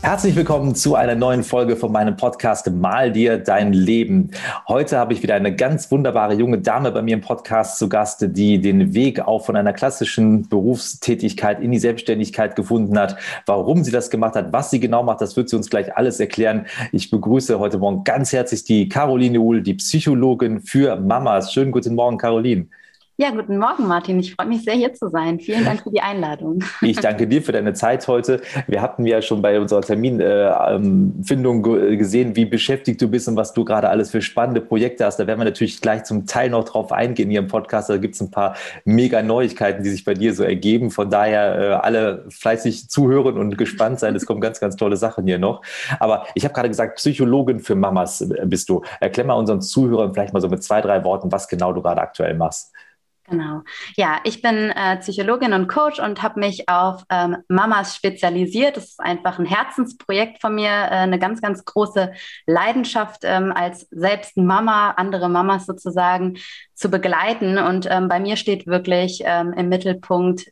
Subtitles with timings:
[0.00, 4.30] Herzlich willkommen zu einer neuen Folge von meinem Podcast Mal dir dein Leben.
[4.68, 8.24] Heute habe ich wieder eine ganz wunderbare junge Dame bei mir im Podcast zu Gast,
[8.28, 13.16] die den Weg auch von einer klassischen Berufstätigkeit in die Selbstständigkeit gefunden hat.
[13.44, 16.20] Warum sie das gemacht hat, was sie genau macht, das wird sie uns gleich alles
[16.20, 16.66] erklären.
[16.92, 21.52] Ich begrüße heute Morgen ganz herzlich die Caroline Uhl, die Psychologin für Mamas.
[21.52, 22.68] Schönen guten Morgen, Caroline.
[23.20, 24.20] Ja, guten Morgen, Martin.
[24.20, 25.40] Ich freue mich sehr, hier zu sein.
[25.40, 26.62] Vielen Dank für die Einladung.
[26.82, 28.40] Ich danke dir für deine Zeit heute.
[28.68, 33.52] Wir hatten ja schon bei unserer Terminfindung äh, gesehen, wie beschäftigt du bist und was
[33.52, 35.16] du gerade alles für spannende Projekte hast.
[35.16, 37.90] Da werden wir natürlich gleich zum Teil noch drauf eingehen hier im Podcast.
[37.90, 40.92] Da gibt es ein paar mega Neuigkeiten, die sich bei dir so ergeben.
[40.92, 44.14] Von daher äh, alle fleißig zuhören und gespannt sein.
[44.14, 45.62] Es kommen ganz, ganz tolle Sachen hier noch.
[45.98, 48.82] Aber ich habe gerade gesagt, Psychologin für Mamas bist du.
[49.00, 52.00] Erklär mal unseren Zuhörern vielleicht mal so mit zwei, drei Worten, was genau du gerade
[52.00, 52.70] aktuell machst.
[53.30, 53.62] Genau.
[53.96, 58.76] Ja, ich bin äh, Psychologin und Coach und habe mich auf ähm, Mamas spezialisiert.
[58.78, 62.12] Das ist einfach ein Herzensprojekt von mir, äh, eine ganz, ganz große
[62.46, 66.38] Leidenschaft, ähm, als selbst Mama, andere Mamas sozusagen
[66.74, 67.58] zu begleiten.
[67.58, 70.46] Und ähm, bei mir steht wirklich ähm, im Mittelpunkt,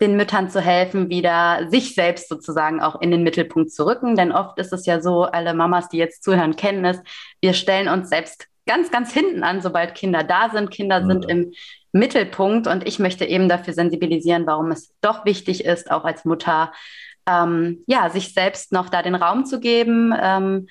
[0.00, 4.16] den Müttern zu helfen, wieder sich selbst sozusagen auch in den Mittelpunkt zu rücken.
[4.16, 6.98] Denn oft ist es ja so, alle Mamas, die jetzt zuhören, kennen es,
[7.40, 10.70] wir stellen uns selbst ganz, ganz hinten an, sobald Kinder da sind.
[10.70, 11.06] Kinder mhm.
[11.06, 11.52] sind im
[11.92, 16.72] Mittelpunkt und ich möchte eben dafür sensibilisieren, warum es doch wichtig ist, auch als Mutter,
[17.26, 20.68] ähm, ja, sich selbst noch da den Raum zu geben ähm,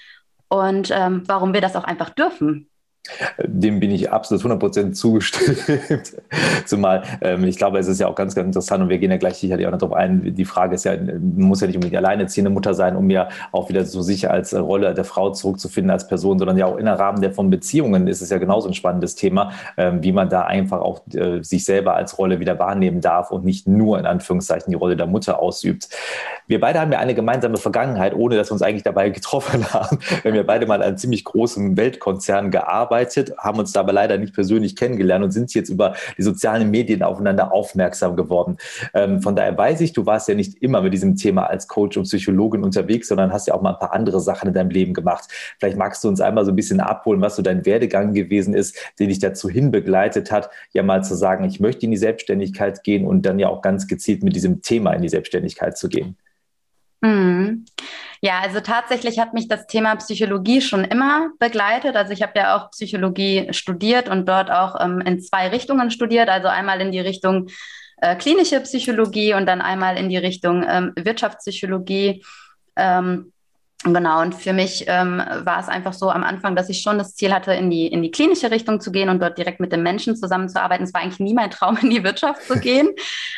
[0.48, 2.71] und ähm, warum wir das auch einfach dürfen.
[3.44, 6.22] Dem bin ich absolut 100% zugestimmt.
[6.66, 9.18] Zumal ähm, ich glaube, es ist ja auch ganz, ganz interessant und wir gehen ja
[9.18, 10.36] gleich sicherlich auch noch darauf ein.
[10.36, 13.86] Die Frage ist ja, muss ja nicht unbedingt alleinerziehende Mutter sein, um ja auch wieder
[13.86, 17.22] so sicher als Rolle der Frau zurückzufinden als Person, sondern ja auch in der Rahmen
[17.22, 20.82] der von Beziehungen ist es ja genauso ein spannendes Thema, ähm, wie man da einfach
[20.82, 24.78] auch äh, sich selber als Rolle wieder wahrnehmen darf und nicht nur in Anführungszeichen die
[24.78, 25.90] Rolle der Mutter ausübt.
[26.46, 29.98] Wir beide haben ja eine gemeinsame Vergangenheit, ohne dass wir uns eigentlich dabei getroffen haben.
[30.22, 33.94] Wir haben ja beide mal in einem ziemlich großen Weltkonzern gearbeitet gearbeitet, haben uns dabei
[33.94, 38.58] leider nicht persönlich kennengelernt und sind jetzt über die sozialen Medien aufeinander aufmerksam geworden.
[38.94, 41.98] Ähm, von daher weiß ich, du warst ja nicht immer mit diesem Thema als Coach
[41.98, 44.94] und Psychologin unterwegs, sondern hast ja auch mal ein paar andere Sachen in deinem Leben
[44.94, 45.26] gemacht.
[45.60, 48.78] Vielleicht magst du uns einmal so ein bisschen abholen, was so dein Werdegang gewesen ist,
[49.00, 52.84] den dich dazu hin begleitet hat, ja mal zu sagen, ich möchte in die Selbstständigkeit
[52.84, 56.18] gehen und dann ja auch ganz gezielt mit diesem Thema in die Selbstständigkeit zu gehen.
[57.02, 57.66] Mhm.
[58.24, 61.96] Ja, also tatsächlich hat mich das Thema Psychologie schon immer begleitet.
[61.96, 66.30] Also ich habe ja auch Psychologie studiert und dort auch ähm, in zwei Richtungen studiert.
[66.30, 67.48] Also einmal in die Richtung
[67.98, 72.24] äh, klinische Psychologie und dann einmal in die Richtung ähm, Wirtschaftspsychologie.
[72.76, 73.34] Ähm,
[73.84, 77.16] Genau, und für mich ähm, war es einfach so am Anfang, dass ich schon das
[77.16, 79.82] Ziel hatte, in die, in die klinische Richtung zu gehen und dort direkt mit den
[79.82, 80.84] Menschen zusammenzuarbeiten.
[80.84, 82.90] Es war eigentlich nie mein Traum, in die Wirtschaft zu gehen.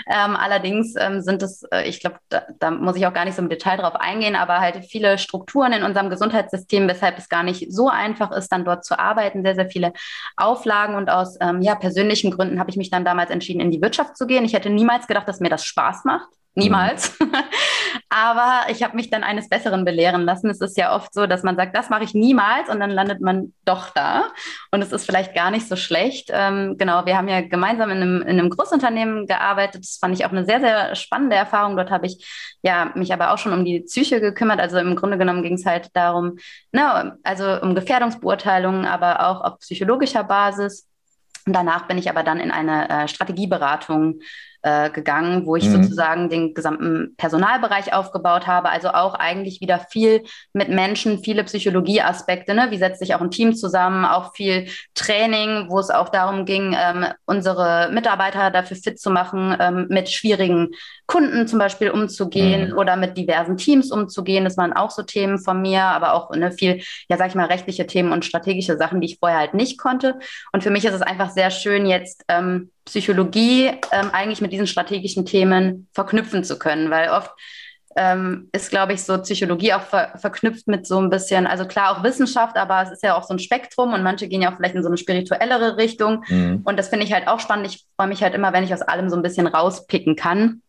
[0.06, 3.36] ähm, allerdings ähm, sind es, äh, ich glaube, da, da, muss ich auch gar nicht
[3.36, 7.44] so im Detail drauf eingehen, aber halt viele Strukturen in unserem Gesundheitssystem, weshalb es gar
[7.44, 9.44] nicht so einfach ist, dann dort zu arbeiten.
[9.44, 9.94] Sehr, sehr viele
[10.36, 13.82] Auflagen und aus ähm, ja, persönlichen Gründen habe ich mich dann damals entschieden, in die
[13.82, 14.44] Wirtschaft zu gehen.
[14.44, 16.28] Ich hätte niemals gedacht, dass mir das Spaß macht.
[16.56, 17.20] Niemals.
[17.20, 17.32] Mhm.
[18.10, 20.48] Aber ich habe mich dann eines Besseren belehren lassen.
[20.48, 23.22] Es ist ja oft so, dass man sagt, das mache ich niemals und dann landet
[23.22, 24.26] man doch da.
[24.70, 26.30] Und es ist vielleicht gar nicht so schlecht.
[26.32, 29.84] Ähm, genau, wir haben ja gemeinsam in einem, in einem Großunternehmen gearbeitet.
[29.84, 31.76] Das fand ich auch eine sehr, sehr spannende Erfahrung.
[31.76, 32.24] Dort habe ich
[32.62, 34.60] ja mich aber auch schon um die Psyche gekümmert.
[34.60, 36.38] Also im Grunde genommen ging es halt darum,
[36.72, 40.88] ne, also um Gefährdungsbeurteilungen, aber auch auf psychologischer Basis.
[41.48, 44.20] Und danach bin ich aber dann in eine äh, Strategieberatung
[44.64, 45.84] äh, gegangen, wo ich mhm.
[45.84, 48.70] sozusagen den gesamten Personalbereich aufgebaut habe.
[48.70, 52.54] Also auch eigentlich wieder viel mit Menschen, viele Psychologieaspekte.
[52.54, 52.68] Ne?
[52.70, 54.06] Wie setzt sich auch ein Team zusammen?
[54.06, 59.56] Auch viel Training, wo es auch darum ging, ähm, unsere Mitarbeiter dafür fit zu machen,
[59.60, 60.70] ähm, mit schwierigen
[61.08, 62.78] Kunden zum Beispiel umzugehen mhm.
[62.78, 64.46] oder mit diversen Teams umzugehen.
[64.46, 67.48] Das waren auch so Themen von mir, aber auch ne, viel, ja, sag ich mal,
[67.48, 70.20] rechtliche Themen und strategische Sachen, die ich vorher halt nicht konnte.
[70.54, 74.68] Und für mich ist es einfach sehr schön, jetzt ähm, Psychologie ähm, eigentlich mit diesen
[74.68, 77.32] strategischen Themen verknüpfen zu können, weil oft
[77.96, 81.92] ähm, ist, glaube ich, so Psychologie auch ver verknüpft mit so ein bisschen, also klar
[81.92, 84.58] auch Wissenschaft, aber es ist ja auch so ein Spektrum und manche gehen ja auch
[84.58, 86.24] vielleicht in so eine spirituellere Richtung.
[86.28, 86.62] Mhm.
[86.64, 87.68] Und das finde ich halt auch spannend.
[87.68, 90.62] Ich freue mich halt immer, wenn ich aus allem so ein bisschen rauspicken kann.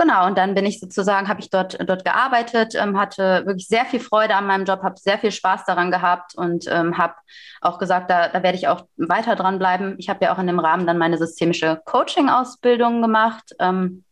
[0.00, 3.84] Genau, und dann bin ich sozusagen, habe ich dort, dort gearbeitet, ähm, hatte wirklich sehr
[3.84, 7.14] viel Freude an meinem Job, habe sehr viel Spaß daran gehabt und ähm, habe
[7.60, 9.96] auch gesagt, da, da werde ich auch weiter dranbleiben.
[9.98, 13.56] Ich habe ja auch in dem Rahmen dann meine systemische Coaching-Ausbildung gemacht.
[13.58, 14.04] Ähm,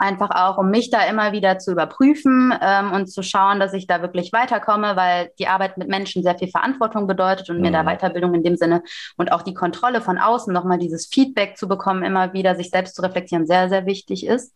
[0.00, 3.86] einfach auch, um mich da immer wieder zu überprüfen ähm, und zu schauen, dass ich
[3.86, 7.62] da wirklich weiterkomme, weil die Arbeit mit Menschen sehr viel Verantwortung bedeutet und mhm.
[7.62, 7.88] mir da mhm.
[7.88, 8.82] Weiterbildung in dem Sinne
[9.16, 12.96] und auch die Kontrolle von außen, nochmal dieses Feedback zu bekommen, immer wieder sich selbst
[12.96, 14.54] zu reflektieren, sehr, sehr wichtig ist.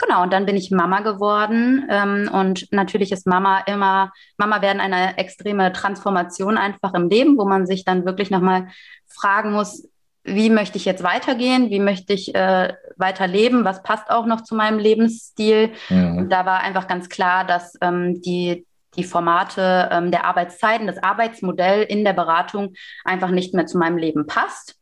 [0.00, 1.86] Genau, und dann bin ich Mama geworden.
[1.90, 7.44] Ähm, und natürlich ist Mama immer, Mama werden eine extreme Transformation einfach im Leben, wo
[7.44, 8.68] man sich dann wirklich nochmal
[9.06, 9.89] fragen muss,
[10.24, 14.54] wie möchte ich jetzt weitergehen, wie möchte ich äh, weiterleben, was passt auch noch zu
[14.54, 15.72] meinem Lebensstil.
[15.88, 16.18] Mhm.
[16.18, 21.02] Und da war einfach ganz klar, dass ähm, die, die Formate ähm, der Arbeitszeiten, das
[21.02, 22.74] Arbeitsmodell in der Beratung
[23.04, 24.76] einfach nicht mehr zu meinem Leben passt.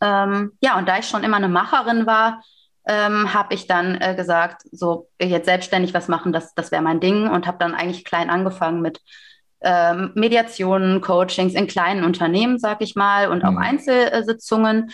[0.00, 2.42] Ähm, ja, und da ich schon immer eine Macherin war,
[2.86, 7.00] ähm, habe ich dann äh, gesagt, so jetzt selbstständig was machen, das, das wäre mein
[7.00, 9.00] Ding und habe dann eigentlich klein angefangen mit
[9.60, 13.58] ähm, Mediationen, Coachings in kleinen Unternehmen, sag ich mal, und auch mhm.
[13.58, 14.90] Einzelsitzungen.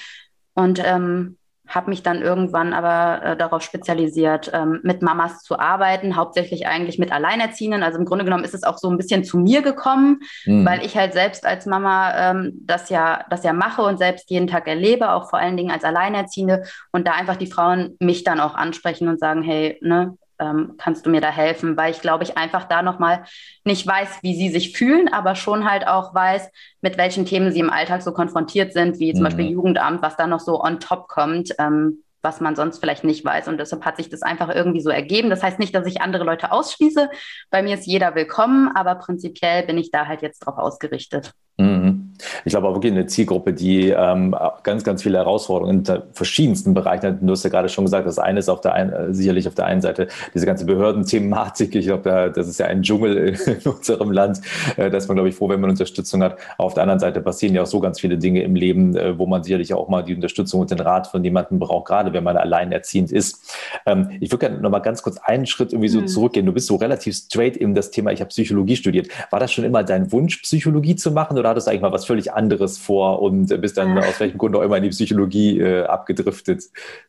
[0.54, 6.14] Und ähm, habe mich dann irgendwann aber äh, darauf spezialisiert, ähm, mit Mamas zu arbeiten,
[6.14, 7.82] hauptsächlich eigentlich mit Alleinerziehenden.
[7.82, 10.66] Also im Grunde genommen ist es auch so ein bisschen zu mir gekommen, mhm.
[10.66, 14.46] weil ich halt selbst als Mama ähm, das ja, das ja mache und selbst jeden
[14.46, 18.40] Tag erlebe, auch vor allen Dingen als Alleinerziehende und da einfach die Frauen mich dann
[18.40, 21.76] auch ansprechen und sagen, hey, ne, ähm, kannst du mir da helfen?
[21.76, 23.24] Weil ich glaube, ich einfach da nochmal
[23.64, 26.50] nicht weiß, wie sie sich fühlen, aber schon halt auch weiß,
[26.80, 29.24] mit welchen Themen sie im Alltag so konfrontiert sind, wie zum mhm.
[29.24, 31.54] Beispiel Jugendamt, was da noch so on top kommt.
[31.58, 33.48] Ähm, was man sonst vielleicht nicht weiß.
[33.48, 35.30] Und deshalb hat sich das einfach irgendwie so ergeben.
[35.30, 37.10] Das heißt nicht, dass ich andere Leute ausschließe.
[37.50, 41.32] Bei mir ist jeder willkommen, aber prinzipiell bin ich da halt jetzt drauf ausgerichtet.
[41.58, 42.03] Mhm.
[42.44, 47.06] Ich glaube auch wirklich eine Zielgruppe, die ähm, ganz, ganz viele Herausforderungen in verschiedensten Bereichen
[47.06, 47.16] hat.
[47.20, 49.54] Du hast ja gerade schon gesagt, das eine ist auf der einen, äh, sicherlich auf
[49.54, 51.74] der einen Seite diese ganze Behördenthematik.
[51.74, 54.40] Ich glaube, da, das ist ja ein Dschungel in unserem Land.
[54.76, 56.36] Äh, da ist man, glaube ich, froh, wenn man Unterstützung hat.
[56.58, 59.26] Auf der anderen Seite passieren ja auch so ganz viele Dinge im Leben, äh, wo
[59.26, 62.36] man sicherlich auch mal die Unterstützung und den Rat von jemandem braucht, gerade wenn man
[62.36, 63.56] alleinerziehend ist.
[63.86, 66.06] Ähm, ich würde gerne noch mal ganz kurz einen Schritt irgendwie so mhm.
[66.08, 66.46] zurückgehen.
[66.46, 69.08] Du bist so relativ straight in das Thema, ich habe Psychologie studiert.
[69.30, 71.38] War das schon immer dein Wunsch, Psychologie zu machen?
[71.38, 74.56] oder hattest du eigentlich mal was völlig anderes vor und bist dann aus welchem Grund
[74.56, 76.64] auch immer in die Psychologie äh, abgedriftet?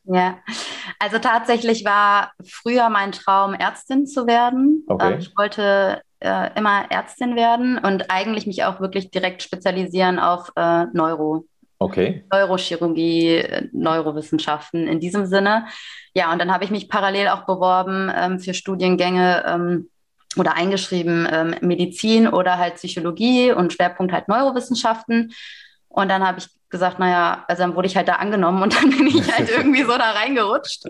[0.06, 0.38] Ja,
[1.00, 4.84] also tatsächlich war früher mein Traum, Ärztin zu werden.
[4.88, 5.14] Okay.
[5.14, 10.52] Ähm, ich wollte äh, immer Ärztin werden und eigentlich mich auch wirklich direkt spezialisieren auf
[10.56, 11.46] äh, Neuro.
[11.78, 12.24] Okay.
[12.32, 15.66] Neurochirurgie, äh, Neurowissenschaften in diesem Sinne.
[16.14, 19.90] Ja, und dann habe ich mich parallel auch beworben ähm, für Studiengänge ähm,
[20.38, 25.34] oder eingeschrieben ähm, Medizin oder halt Psychologie und Schwerpunkt halt Neurowissenschaften.
[25.88, 28.90] Und dann habe ich gesagt, naja, also dann wurde ich halt da angenommen und dann
[28.90, 30.84] bin ich halt irgendwie so da reingerutscht.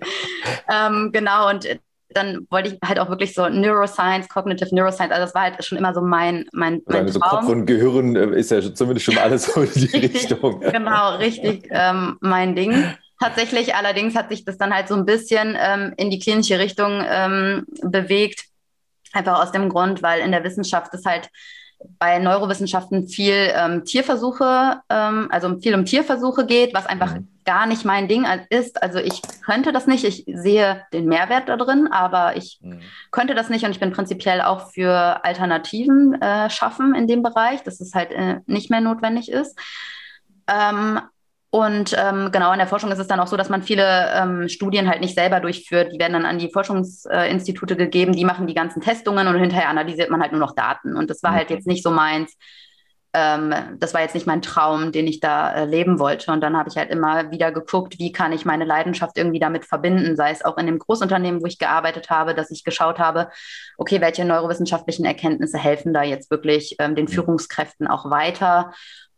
[0.69, 1.67] ähm, genau, und
[2.09, 5.77] dann wollte ich halt auch wirklich so Neuroscience, Cognitive Neuroscience, also das war halt schon
[5.77, 7.41] immer so mein, mein, mein also Traum.
[7.41, 10.61] Kopf und Gehirn äh, ist ja zumindest schon alles so in die richtig, Richtung.
[10.61, 12.95] Genau, richtig ähm, mein Ding.
[13.19, 17.03] Tatsächlich allerdings hat sich das dann halt so ein bisschen ähm, in die klinische Richtung
[17.07, 18.45] ähm, bewegt
[19.15, 21.29] Einfach aus dem Grund, weil in der Wissenschaft es halt
[21.99, 27.27] bei Neurowissenschaften viel ähm, Tierversuche, ähm, also viel um Tierversuche geht, was einfach mhm.
[27.45, 28.81] gar nicht mein Ding ist.
[28.81, 32.79] Also ich könnte das nicht, ich sehe den Mehrwert da drin, aber ich mhm.
[33.11, 37.63] könnte das nicht und ich bin prinzipiell auch für Alternativen äh, schaffen in dem Bereich,
[37.63, 39.57] dass es halt äh, nicht mehr notwendig ist.
[40.47, 40.99] Ähm,
[41.55, 44.49] und ähm, genau in der Forschung ist es dann auch so, dass man viele ähm,
[44.49, 45.93] Studien halt nicht selber durchführt.
[45.93, 50.09] Die werden dann an die Forschungsinstitute gegeben, die machen die ganzen Testungen und hinterher analysiert
[50.09, 50.97] man halt nur noch Daten.
[50.97, 52.35] Und das war halt jetzt nicht so meins.
[53.13, 56.29] Ähm, das war jetzt nicht mein Traum, den ich da äh, leben wollte.
[56.33, 59.63] Und dann habe ich halt immer wieder geguckt, wie kann ich meine Leidenschaft irgendwie damit
[59.63, 63.29] verbinden, sei es auch in dem Großunternehmen, wo ich gearbeitet habe, dass ich geschaut habe,
[63.77, 68.73] okay, welche neurowissenschaftlichen Erkenntnisse helfen da jetzt wirklich ähm, den Führungskräften auch weiter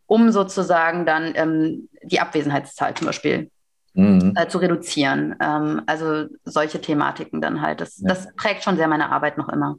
[0.08, 3.50] um sozusagen dann ähm, die Abwesenheitszahl zum Beispiel
[3.92, 4.32] mhm.
[4.36, 5.36] äh, zu reduzieren.
[5.40, 7.80] Ähm, also solche Thematiken dann halt.
[7.80, 8.08] Das, ja.
[8.08, 9.76] das prägt schon sehr meine Arbeit noch immer.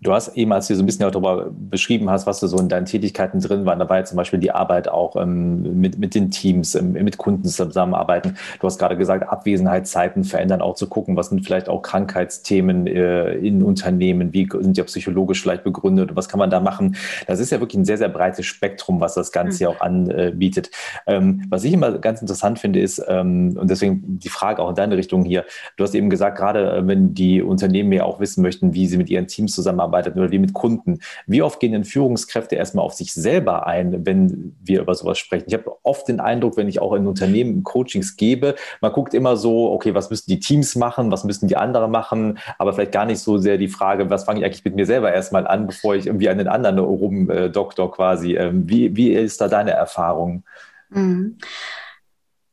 [0.00, 2.68] Du hast eben, als du so ein bisschen darüber beschrieben hast, was du so in
[2.68, 6.14] deinen Tätigkeiten drin waren, da war ja zum Beispiel die Arbeit auch ähm, mit, mit
[6.14, 8.36] den Teams, ähm, mit Kunden zusammenarbeiten.
[8.60, 13.32] Du hast gerade gesagt, Abwesenheitszeiten verändern, auch zu gucken, was sind vielleicht auch Krankheitsthemen äh,
[13.34, 16.96] in Unternehmen, wie sind die auch psychologisch vielleicht begründet, was kann man da machen.
[17.26, 19.70] Das ist ja wirklich ein sehr, sehr breites Spektrum, was das Ganze mhm.
[19.70, 20.70] ja auch anbietet.
[21.06, 24.76] Ähm, was ich immer ganz interessant finde, ist, ähm, und deswegen die Frage auch in
[24.76, 25.44] deine Richtung hier,
[25.76, 28.96] du hast eben gesagt, gerade äh, wenn die Unternehmen ja auch wissen möchten, wie sie
[28.96, 31.00] mit ihren Teams zusammenarbeiten, zusammenarbeitet oder wie mit Kunden.
[31.26, 35.44] Wie oft gehen denn Führungskräfte erstmal auf sich selber ein, wenn wir über sowas sprechen?
[35.48, 39.36] Ich habe oft den Eindruck, wenn ich auch in Unternehmen Coachings gebe, man guckt immer
[39.36, 43.06] so, okay, was müssen die Teams machen, was müssen die anderen machen, aber vielleicht gar
[43.06, 45.94] nicht so sehr die Frage, was fange ich eigentlich mit mir selber erstmal an, bevor
[45.94, 48.36] ich irgendwie an den anderen rumdoktor quasi.
[48.36, 50.44] Ähm, wie, wie ist da deine Erfahrung?
[50.90, 51.38] Mhm.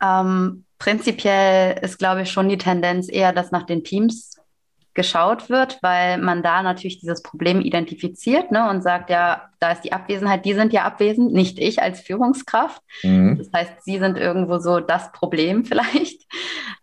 [0.02, 4.35] Ähm, prinzipiell ist, glaube ich, schon die Tendenz eher, dass nach den Teams
[4.96, 9.82] geschaut wird, weil man da natürlich dieses Problem identifiziert ne, und sagt, ja, da ist
[9.82, 12.82] die Abwesenheit, die sind ja abwesend, nicht ich als Führungskraft.
[13.04, 13.38] Mhm.
[13.38, 16.24] Das heißt, sie sind irgendwo so das Problem vielleicht.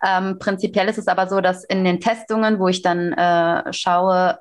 [0.07, 4.38] Ähm, prinzipiell ist es aber so, dass in den Testungen, wo ich dann äh, schaue,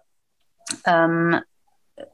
[0.85, 1.39] ähm,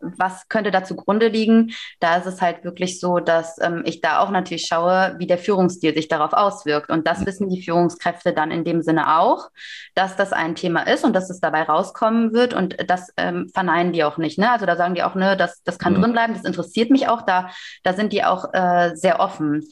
[0.01, 1.71] was könnte da zugrunde liegen?
[1.99, 5.37] Da ist es halt wirklich so, dass ähm, ich da auch natürlich schaue, wie der
[5.37, 6.89] Führungsstil sich darauf auswirkt.
[6.89, 7.25] Und das mhm.
[7.25, 9.49] wissen die Führungskräfte dann in dem Sinne auch,
[9.95, 12.53] dass das ein Thema ist und dass es dabei rauskommen wird.
[12.53, 14.37] Und das ähm, verneinen die auch nicht.
[14.37, 14.51] Ne?
[14.51, 16.01] Also da sagen die auch, ne, das, das kann mhm.
[16.01, 17.23] drin bleiben, das interessiert mich auch.
[17.23, 17.49] Da,
[17.83, 19.67] da sind die auch äh, sehr offen.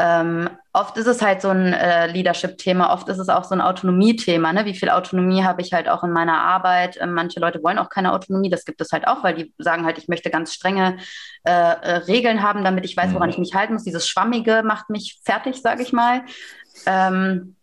[0.00, 3.60] Ähm, oft ist es halt so ein äh, Leadership-Thema, oft ist es auch so ein
[3.60, 4.52] Autonomie-Thema.
[4.52, 4.64] Ne?
[4.64, 6.96] Wie viel Autonomie habe ich halt auch in meiner Arbeit?
[7.00, 9.84] Ähm, manche Leute wollen auch keine Autonomie, das gibt es halt auch, weil die sagen
[9.84, 10.98] halt, ich möchte ganz strenge
[11.42, 13.32] äh, äh, Regeln haben, damit ich weiß, woran mhm.
[13.32, 13.82] ich mich halten muss.
[13.82, 16.22] Dieses Schwammige macht mich fertig, sage ich mal.
[16.86, 17.56] Ähm,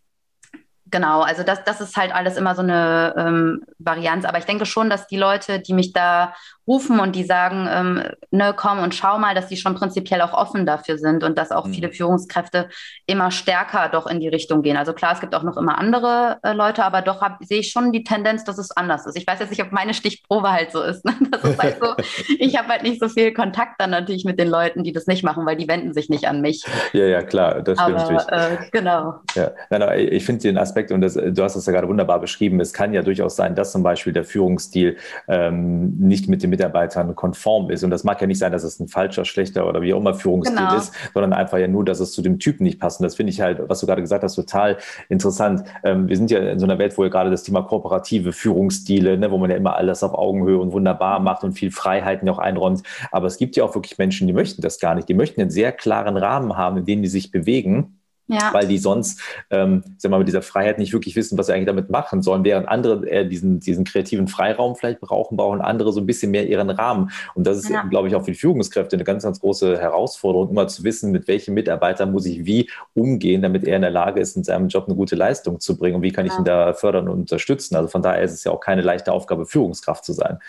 [0.92, 4.26] genau, also das, das ist halt alles immer so eine ähm, Varianz.
[4.26, 6.34] Aber ich denke schon, dass die Leute, die mich da
[6.68, 10.34] rufen und die sagen, ähm, ne, komm und schau mal, dass die schon prinzipiell auch
[10.34, 11.74] offen dafür sind und dass auch mhm.
[11.74, 12.70] viele Führungskräfte
[13.06, 14.78] immer stärker doch in die Richtung gehen.
[14.78, 17.92] Also klar, es gibt auch noch immer andere äh, Leute, aber doch sehe ich schon
[17.92, 19.18] die Tendenz, dass es anders ist.
[19.18, 21.06] Ich weiß jetzt nicht, ob meine Stichprobe halt so ist.
[21.06, 21.14] Ne?
[21.36, 21.94] Das ist halt so,
[22.40, 25.24] ich habe halt nicht so viel Kontakt dann natürlich mit den Leuten, die das nicht
[25.24, 26.64] machen, weil die wenden sich nicht an mich.
[26.94, 28.60] Ja, ja, klar, das stimmt aber, natürlich.
[28.62, 29.16] Äh, genau.
[29.36, 29.52] Ja.
[29.70, 32.60] Nein, nein, ich finde den Aspekt, und das, du hast es ja gerade wunderbar beschrieben,
[32.60, 37.16] es kann ja durchaus sein, dass zum Beispiel der Führungsstil ähm, nicht mit dem Mitarbeitern
[37.16, 37.84] konform ist.
[37.84, 40.14] Und das mag ja nicht sein, dass es ein falscher, schlechter oder wie auch immer
[40.14, 40.78] Führungsstil genau.
[40.78, 43.00] ist, sondern einfach ja nur, dass es zu dem Typen nicht passt.
[43.00, 44.78] Und das finde ich halt, was du gerade gesagt hast, total
[45.10, 45.64] interessant.
[45.84, 49.18] Ähm, wir sind ja in so einer Welt, wo ja gerade das Thema kooperative Führungsstile,
[49.18, 52.40] ne, wo man ja immer alles auf Augenhöhe und wunderbar macht und viel Freiheiten auch
[52.40, 52.84] einräumt.
[53.12, 55.10] Aber es gibt ja auch wirklich Menschen, die möchten das gar nicht.
[55.10, 57.95] Die möchten einen sehr klaren Rahmen haben, in dem die sich bewegen
[58.28, 58.54] ja.
[58.54, 61.68] weil die sonst, ähm, sag mal, mit dieser Freiheit nicht wirklich wissen, was sie eigentlich
[61.68, 66.00] damit machen sollen, während andere eher diesen, diesen kreativen Freiraum vielleicht brauchen, brauchen andere so
[66.00, 67.12] ein bisschen mehr ihren Rahmen.
[67.36, 67.84] Und das ist, ja.
[67.84, 71.28] glaube ich, auch für die Führungskräfte eine ganz, ganz große Herausforderung, immer zu wissen, mit
[71.28, 74.86] welchem Mitarbeiter muss ich wie umgehen, damit er in der Lage ist, in seinem Job
[74.88, 77.76] eine gute Leistung zu bringen und wie kann ich ihn da fördern und unterstützen.
[77.76, 80.40] Also von daher ist es ja auch keine leichte Aufgabe, Führungskraft zu sein.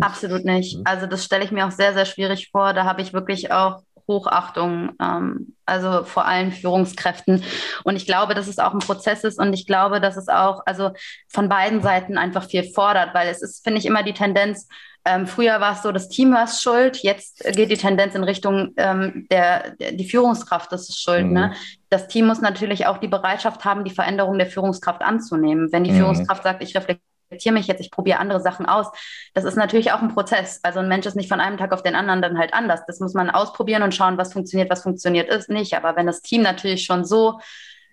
[0.00, 0.78] Absolut nicht.
[0.84, 2.72] Also das stelle ich mir auch sehr, sehr schwierig vor.
[2.72, 7.42] Da habe ich wirklich auch Hochachtung, ähm, also vor allen Führungskräften.
[7.84, 10.62] Und ich glaube, dass es auch ein Prozess ist und ich glaube, dass es auch
[10.66, 10.90] also
[11.28, 14.68] von beiden Seiten einfach viel fordert, weil es ist, finde ich, immer die Tendenz,
[15.04, 18.72] ähm, früher war es so, das Team war schuld, jetzt geht die Tendenz in Richtung
[18.76, 21.24] ähm, der, der, die Führungskraft das ist schuld.
[21.24, 21.28] Ne?
[21.28, 21.34] Mhm.
[21.34, 21.52] Ne?
[21.88, 25.72] Das Team muss natürlich auch die Bereitschaft haben, die Veränderung der Führungskraft anzunehmen.
[25.72, 25.96] Wenn die mhm.
[25.96, 28.86] Führungskraft sagt, ich reflektiere reflektiere mich jetzt, ich probiere andere Sachen aus.
[29.34, 30.60] Das ist natürlich auch ein Prozess.
[30.62, 32.80] Also ein Mensch ist nicht von einem Tag auf den anderen dann halt anders.
[32.86, 35.74] Das muss man ausprobieren und schauen, was funktioniert, was funktioniert ist nicht.
[35.74, 37.40] Aber wenn das Team natürlich schon so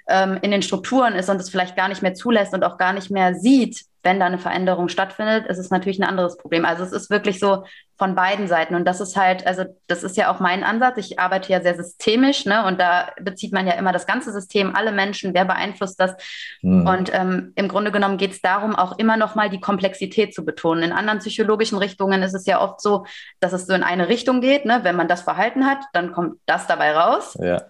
[0.10, 2.94] ähm, in den Strukturen ist und es vielleicht gar nicht mehr zulässt und auch gar
[2.94, 6.64] nicht mehr sieht, wenn da eine Veränderung stattfindet, ist es natürlich ein anderes Problem.
[6.64, 7.66] Also es ist wirklich so
[7.98, 8.76] von beiden Seiten.
[8.76, 10.98] Und das ist halt, also das ist ja auch mein Ansatz.
[10.98, 12.66] Ich arbeite ja sehr systemisch, ne?
[12.66, 16.16] Und da bezieht man ja immer das ganze System, alle Menschen, wer beeinflusst das.
[16.62, 16.88] Mhm.
[16.88, 20.46] Und ähm, im Grunde genommen geht es darum, auch immer noch mal die Komplexität zu
[20.46, 20.84] betonen.
[20.84, 23.06] In anderen psychologischen Richtungen ist es ja oft so,
[23.42, 24.64] dass es so in eine Richtung geht.
[24.64, 24.80] Ne?
[24.84, 27.38] Wenn man das Verhalten hat, dann kommt das dabei raus.
[27.42, 27.62] Ja.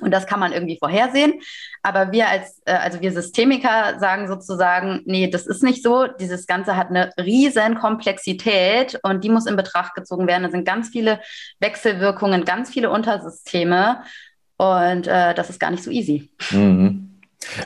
[0.00, 1.34] Und das kann man irgendwie vorhersehen.
[1.82, 6.06] Aber wir als, äh, also wir Systemiker sagen sozusagen, nee, das ist nicht so.
[6.06, 10.44] Dieses Ganze hat eine riesen Komplexität und die muss in Betracht gezogen werden.
[10.44, 11.20] Da sind ganz viele
[11.58, 14.02] Wechselwirkungen, ganz viele Untersysteme.
[14.56, 16.30] Und äh, das ist gar nicht so easy.
[16.50, 17.09] Mhm.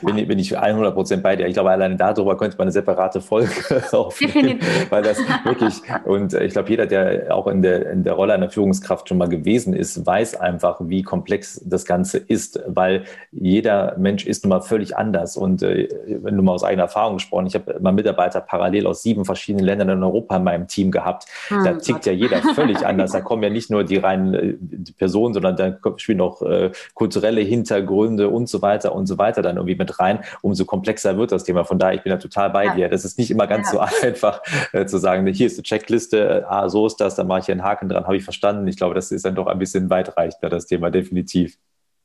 [0.01, 1.47] Bin, bin ich 100 Prozent bei dir.
[1.47, 3.51] Ich glaube, alleine darüber könnte man eine separate Folge
[3.91, 8.33] aufnehmen, weil das wirklich, und ich glaube, jeder, der auch in der, in der Rolle
[8.33, 13.95] einer Führungskraft schon mal gewesen ist, weiß einfach, wie komplex das Ganze ist, weil jeder
[13.97, 15.35] Mensch ist nun mal völlig anders.
[15.35, 19.03] Und äh, wenn du mal aus eigener Erfahrung gesprochen, ich habe mal Mitarbeiter parallel aus
[19.03, 21.25] sieben verschiedenen Ländern in Europa in meinem Team gehabt.
[21.49, 22.05] Hm, da tickt Gott.
[22.05, 23.11] ja jeder völlig anders.
[23.11, 24.55] Da kommen ja nicht nur die reinen äh,
[24.97, 29.57] Personen, sondern da spielen auch äh, kulturelle Hintergründe und so weiter und so weiter dann
[29.65, 31.63] irgendwie mit rein, umso komplexer wird das Thema.
[31.63, 32.75] Von daher, ich bin da total bei ja.
[32.75, 32.89] dir.
[32.89, 33.73] Das ist nicht immer ganz ja.
[33.73, 34.41] so einfach
[34.73, 37.51] äh, zu sagen, hier ist eine Checkliste, äh, ah, so ist das, dann mache ich
[37.51, 38.67] einen Haken dran, habe ich verstanden.
[38.67, 41.57] Ich glaube, das ist dann doch ein bisschen weitreichender, das Thema, definitiv.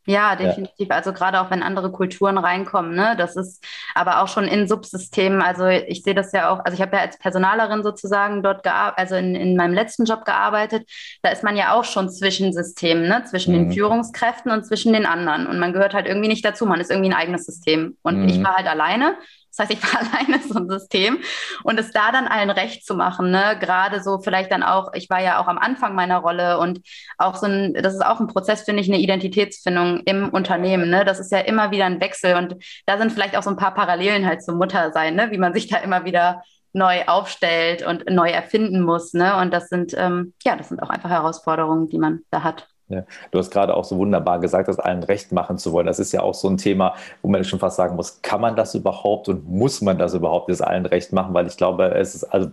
[0.07, 0.89] Ja, definitiv.
[0.89, 0.97] Ja.
[0.97, 3.63] Also gerade auch wenn andere Kulturen reinkommen, ne, das ist
[3.95, 5.43] aber auch schon in Subsystemen.
[5.43, 8.99] Also ich sehe das ja auch, also ich habe ja als Personalerin sozusagen dort gearbeitet,
[8.99, 10.89] also in, in meinem letzten Job gearbeitet.
[11.23, 13.69] Da ist man ja auch schon zwischen Systemen, ne, zwischen mhm.
[13.69, 15.47] den Führungskräften und zwischen den anderen.
[15.47, 16.65] Und man gehört halt irgendwie nicht dazu.
[16.65, 17.97] Man ist irgendwie ein eigenes System.
[18.03, 18.29] Und mhm.
[18.29, 19.17] ich war halt alleine
[19.51, 21.19] das heißt, ich war alleine so ein System
[21.65, 23.57] und es da dann allen recht zu machen, ne?
[23.61, 26.81] gerade so vielleicht dann auch, ich war ja auch am Anfang meiner Rolle und
[27.19, 30.91] auch so ein, das ist auch ein Prozess, finde ich, eine Identitätsfindung im Unternehmen.
[30.91, 31.05] Ne?
[31.05, 33.75] Das ist ja immer wieder ein Wechsel und da sind vielleicht auch so ein paar
[33.75, 35.31] Parallelen halt zum Muttersein, ne?
[35.31, 36.43] wie man sich da immer wieder
[36.73, 39.13] neu aufstellt und neu erfinden muss.
[39.13, 39.37] Ne?
[39.37, 42.69] Und das sind, ähm, ja, das sind auch einfach Herausforderungen, die man da hat.
[42.91, 45.87] Ja, du hast gerade auch so wunderbar gesagt, das allen recht machen zu wollen.
[45.87, 48.57] Das ist ja auch so ein Thema, wo man schon fast sagen muss, kann man
[48.57, 51.33] das überhaupt und muss man das überhaupt das allen recht machen?
[51.33, 52.51] Weil ich glaube, es ist, also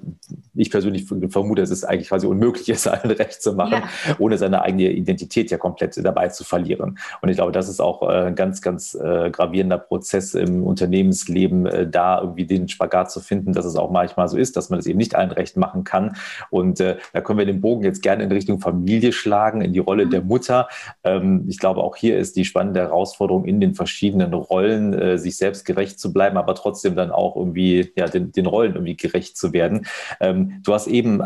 [0.53, 4.15] ich persönlich vermute, es ist eigentlich quasi unmöglich, es allen recht zu machen, ja.
[4.20, 7.00] ohne seine eigene Identität ja komplett dabei zu verlieren.
[7.22, 11.65] Und ich glaube, das ist auch äh, ein ganz, ganz äh, gravierender Prozess im Unternehmensleben,
[11.65, 14.77] äh, da irgendwie den Spagat zu finden, dass es auch manchmal so ist, dass man
[14.77, 16.15] es eben nicht allen recht machen kann.
[16.51, 20.08] Und da können wir den Bogen jetzt gerne in Richtung Familie schlagen, in die Rolle
[20.08, 20.67] der Mutter.
[21.03, 25.38] Ähm, ich glaube, auch hier ist die spannende Herausforderung in den verschiedenen Rollen, äh, sich
[25.38, 29.38] selbst gerecht zu bleiben, aber trotzdem dann auch irgendwie ja, den, den Rollen irgendwie gerecht
[29.38, 29.86] zu werden.
[30.19, 31.22] Ähm, du hast eben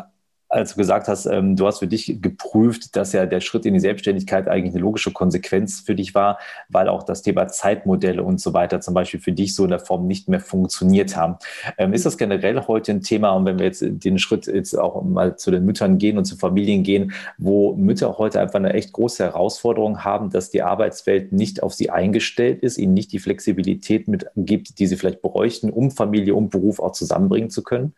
[0.52, 3.74] als du gesagt hast, ähm, du hast für dich geprüft, dass ja der Schritt in
[3.74, 8.42] die Selbstständigkeit eigentlich eine logische Konsequenz für dich war, weil auch das Thema Zeitmodelle und
[8.42, 11.38] so weiter zum Beispiel für dich so in der Form nicht mehr funktioniert haben.
[11.78, 13.32] Ähm, ist das generell heute ein Thema?
[13.32, 16.36] Und wenn wir jetzt den Schritt jetzt auch mal zu den Müttern gehen und zu
[16.36, 21.64] Familien gehen, wo Mütter heute einfach eine echt große Herausforderung haben, dass die Arbeitswelt nicht
[21.64, 26.36] auf sie eingestellt ist, ihnen nicht die Flexibilität mitgibt, die sie vielleicht bräuchten, um Familie
[26.36, 27.94] und Beruf auch zusammenbringen zu können?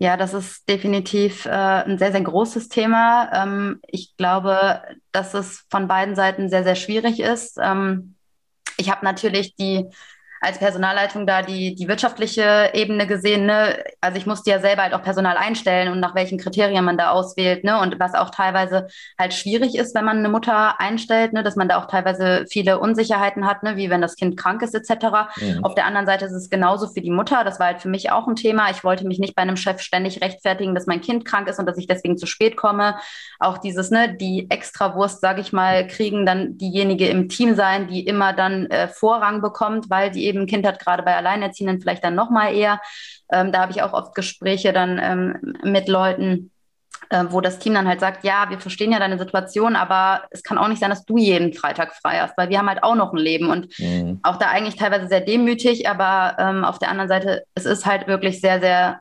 [0.00, 3.30] Ja, das ist definitiv äh, ein sehr, sehr großes Thema.
[3.32, 7.58] Ähm, ich glaube, dass es von beiden Seiten sehr, sehr schwierig ist.
[7.60, 8.14] Ähm,
[8.76, 9.86] ich habe natürlich die
[10.40, 13.46] als Personalleitung da die, die wirtschaftliche Ebene gesehen.
[13.46, 13.82] Ne?
[14.00, 17.10] Also ich musste ja selber halt auch Personal einstellen und nach welchen Kriterien man da
[17.10, 17.64] auswählt.
[17.64, 17.80] Ne?
[17.80, 21.42] Und was auch teilweise halt schwierig ist, wenn man eine Mutter einstellt, ne?
[21.42, 23.76] dass man da auch teilweise viele Unsicherheiten hat, ne?
[23.76, 25.06] wie wenn das Kind krank ist etc.
[25.36, 25.64] Mhm.
[25.64, 27.42] Auf der anderen Seite ist es genauso für die Mutter.
[27.44, 28.70] Das war halt für mich auch ein Thema.
[28.70, 31.66] Ich wollte mich nicht bei einem Chef ständig rechtfertigen, dass mein Kind krank ist und
[31.66, 32.96] dass ich deswegen zu spät komme.
[33.40, 38.06] Auch dieses, ne, die Extrawurst, sage ich mal, kriegen dann diejenige im Team sein, die
[38.06, 42.04] immer dann äh, Vorrang bekommt, weil die eben ein Kind hat, gerade bei Alleinerziehenden vielleicht
[42.04, 42.80] dann noch mal eher.
[43.32, 46.50] Ähm, da habe ich auch oft Gespräche dann ähm, mit Leuten,
[47.10, 50.42] äh, wo das Team dann halt sagt, ja, wir verstehen ja deine Situation, aber es
[50.42, 52.94] kann auch nicht sein, dass du jeden Freitag frei hast, weil wir haben halt auch
[52.94, 54.20] noch ein Leben und mhm.
[54.22, 58.06] auch da eigentlich teilweise sehr demütig, aber ähm, auf der anderen Seite, es ist halt
[58.06, 59.00] wirklich sehr, sehr,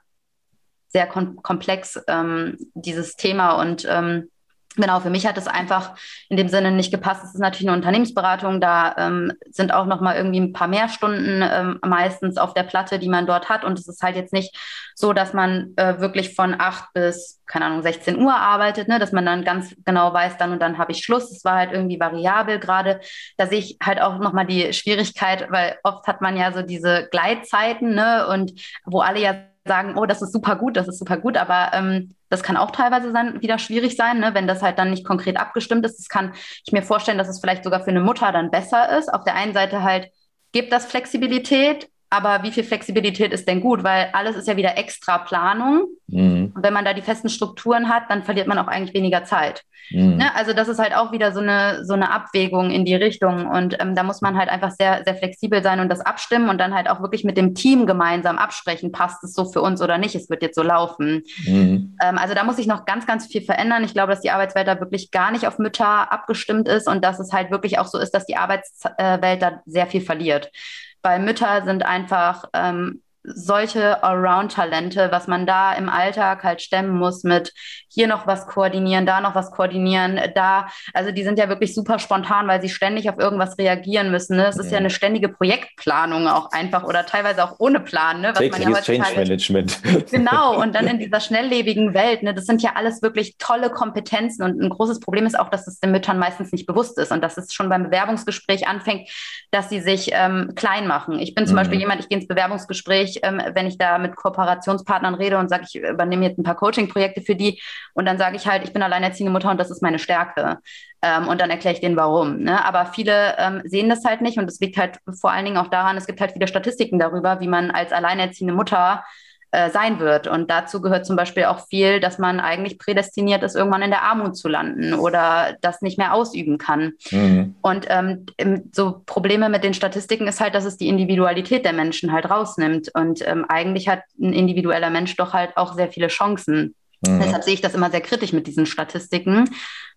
[0.90, 4.30] sehr kom komplex, ähm, dieses Thema und ähm,
[4.78, 5.96] Genau, für mich hat es einfach
[6.30, 7.24] in dem Sinne nicht gepasst.
[7.24, 10.88] Es ist natürlich eine Unternehmensberatung, da ähm, sind auch noch mal irgendwie ein paar mehr
[10.88, 13.66] Stunden ähm, meistens auf der Platte, die man dort hat.
[13.66, 14.56] Und es ist halt jetzt nicht
[14.94, 19.00] so, dass man äh, wirklich von acht bis, keine Ahnung, 16 Uhr arbeitet, ne?
[19.00, 21.32] dass man dann ganz genau weiß, dann und dann habe ich Schluss.
[21.32, 23.00] Es war halt irgendwie variabel gerade.
[23.38, 26.62] Da sehe ich halt auch noch mal die Schwierigkeit, weil oft hat man ja so
[26.62, 28.28] diese Gleitzeiten ne?
[28.28, 28.54] und
[28.86, 29.34] wo alle ja
[29.68, 32.72] sagen, oh, das ist super gut, das ist super gut, aber ähm, das kann auch
[32.72, 35.98] teilweise sein, wieder schwierig sein, ne, wenn das halt dann nicht konkret abgestimmt ist.
[36.00, 36.34] Das kann
[36.66, 39.14] ich mir vorstellen, dass es vielleicht sogar für eine Mutter dann besser ist.
[39.14, 40.10] Auf der einen Seite halt
[40.52, 43.84] gibt das Flexibilität, aber wie viel Flexibilität ist denn gut?
[43.84, 45.88] Weil alles ist ja wieder extra Planung.
[46.08, 46.54] Mhm.
[46.56, 49.64] Und wenn man da die festen Strukturen hat, dann verliert man auch eigentlich weniger Zeit.
[49.90, 50.18] Mhm.
[50.18, 50.36] Ne?
[50.36, 53.48] Also das ist halt auch wieder so eine, so eine Abwägung in die Richtung.
[53.48, 56.58] Und ähm, da muss man halt einfach sehr, sehr flexibel sein und das abstimmen und
[56.60, 59.98] dann halt auch wirklich mit dem Team gemeinsam absprechen, passt es so für uns oder
[59.98, 61.24] nicht, es wird jetzt so laufen.
[61.46, 61.98] Mhm.
[62.02, 63.84] Ähm, also da muss sich noch ganz, ganz viel verändern.
[63.84, 67.20] Ich glaube, dass die Arbeitswelt da wirklich gar nicht auf Mütter abgestimmt ist und dass
[67.20, 70.52] es halt wirklich auch so ist, dass die Arbeitswelt da sehr viel verliert
[71.02, 73.02] weil Mütter sind einfach ähm,
[73.34, 77.54] solche Allround-Talente, was man da im Alltag halt stemmen muss mit
[77.90, 82.00] hier noch was koordinieren, da noch was koordinieren, da, also die sind ja wirklich super
[82.00, 84.38] spontan, weil sie ständig auf irgendwas reagieren müssen.
[84.38, 84.48] Ne?
[84.48, 88.22] Es ist ja eine ständige Projektplanung auch einfach oder teilweise auch ohne Plan.
[88.22, 88.34] Ne?
[88.36, 89.80] Was man ja Change Management.
[90.12, 92.34] Genau, und dann in dieser schnelllebigen Welt, ne?
[92.34, 95.80] das sind ja alles wirklich tolle Kompetenzen und ein großes Problem ist auch, dass es
[95.80, 99.10] den Müttern meistens nicht bewusst ist und dass es schon beim Bewerbungsgespräch anfängt,
[99.52, 101.20] dass sie sich ähm, klein machen.
[101.20, 101.60] Ich bin zum mhm.
[101.60, 105.66] Beispiel jemand, ich gehe ins Bewerbungsgespräch ähm, wenn ich da mit Kooperationspartnern rede und sage,
[105.68, 107.62] ich übernehme jetzt ein paar Coaching-Projekte für die
[107.94, 110.60] und dann sage ich halt, ich bin alleinerziehende Mutter und das ist meine Stärke.
[111.02, 112.40] Ähm, und dann erkläre ich denen warum.
[112.40, 112.64] Ne?
[112.66, 115.68] Aber viele ähm, sehen das halt nicht und es liegt halt vor allen Dingen auch
[115.68, 119.04] daran, es gibt halt viele Statistiken darüber, wie man als alleinerziehende Mutter
[119.52, 120.28] äh, sein wird.
[120.28, 124.04] Und dazu gehört zum Beispiel auch viel, dass man eigentlich prädestiniert ist, irgendwann in der
[124.04, 126.94] Armut zu landen oder das nicht mehr ausüben kann.
[127.12, 127.56] Mhm.
[127.62, 128.26] Und ähm,
[128.74, 132.90] so Probleme mit den Statistiken ist halt, dass es die Individualität der Menschen halt rausnimmt.
[132.94, 136.76] Und ähm, eigentlich hat ein individueller Mensch doch halt auch sehr viele Chancen.
[137.02, 137.20] Mhm.
[137.22, 139.50] Deshalb sehe ich das immer sehr kritisch mit diesen Statistiken,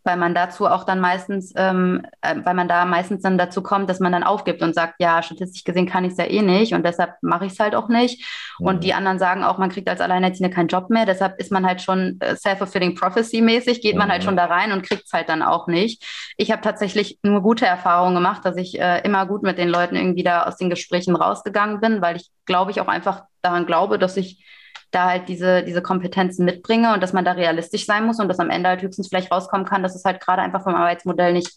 [0.04, 3.90] weil man dazu auch dann meistens, ähm, äh, weil man da meistens dann dazu kommt,
[3.90, 6.72] dass man dann aufgibt und sagt, ja, statistisch gesehen kann ich es ja eh nicht
[6.72, 8.24] und deshalb mache ich es halt auch nicht.
[8.58, 8.66] Mhm.
[8.66, 11.66] Und die anderen sagen auch, man kriegt als Alleinerziehende keinen Job mehr, deshalb ist man
[11.66, 13.98] halt schon äh, self-fulfilling prophecy mäßig, geht mhm.
[13.98, 14.26] man halt mhm.
[14.26, 16.04] schon da rein und kriegt es halt dann auch nicht.
[16.36, 19.96] Ich habe tatsächlich nur gute Erfahrungen gemacht, dass ich äh, immer gut mit den Leuten
[19.96, 23.98] irgendwie da aus den Gesprächen rausgegangen bin, weil ich glaube ich auch einfach daran glaube,
[23.98, 24.44] dass ich
[24.90, 28.38] da halt diese, diese Kompetenzen mitbringe und dass man da realistisch sein muss und dass
[28.38, 31.53] am Ende halt höchstens vielleicht rauskommen kann, dass es halt gerade einfach vom Arbeitsmodell nicht,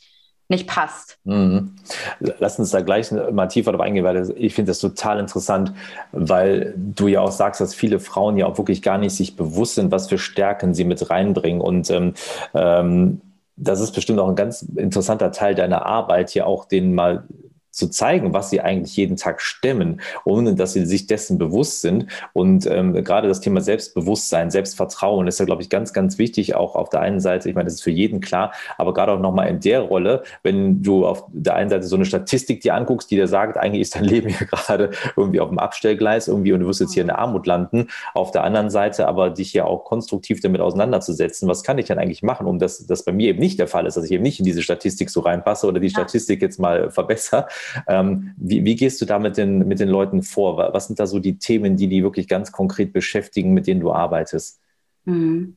[0.50, 1.18] nicht passt.
[1.24, 1.76] Mhm.
[2.20, 5.74] Lass uns da gleich mal tiefer darauf eingehen, weil ich finde das total interessant,
[6.12, 9.76] weil du ja auch sagst, dass viele Frauen ja auch wirklich gar nicht sich bewusst
[9.76, 12.14] sind, was für Stärken sie mit reinbringen und ähm,
[12.54, 13.22] ähm
[13.56, 17.24] das ist bestimmt auch ein ganz interessanter Teil deiner Arbeit, hier auch den mal
[17.74, 22.06] zu zeigen, was sie eigentlich jeden Tag stemmen, ohne dass sie sich dessen bewusst sind.
[22.32, 26.76] Und ähm, gerade das Thema Selbstbewusstsein, Selbstvertrauen ist ja, glaube ich, ganz, ganz wichtig, auch
[26.76, 29.50] auf der einen Seite, ich meine, das ist für jeden klar, aber gerade auch nochmal
[29.50, 33.16] in der Rolle, wenn du auf der einen Seite so eine Statistik dir anguckst, die
[33.16, 36.68] dir sagt, eigentlich ist dein Leben hier gerade irgendwie auf dem Abstellgleis irgendwie und du
[36.68, 39.84] wirst jetzt hier in der Armut landen, auf der anderen Seite aber dich ja auch
[39.84, 43.40] konstruktiv damit auseinanderzusetzen, was kann ich denn eigentlich machen, um das, das bei mir eben
[43.40, 45.88] nicht der Fall ist, dass ich eben nicht in diese Statistik so reinpasse oder die
[45.88, 45.94] ja.
[45.94, 47.48] Statistik jetzt mal verbessere,
[47.88, 50.58] ähm, wie, wie, gehst du da mit den, mit den Leuten vor?
[50.74, 53.92] Was sind da so die Themen, die die wirklich ganz konkret beschäftigen, mit denen du
[53.92, 54.60] arbeitest?
[55.06, 55.56] Mhm.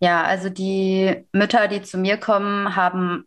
[0.00, 3.26] Ja, also die Mütter, die zu mir kommen, haben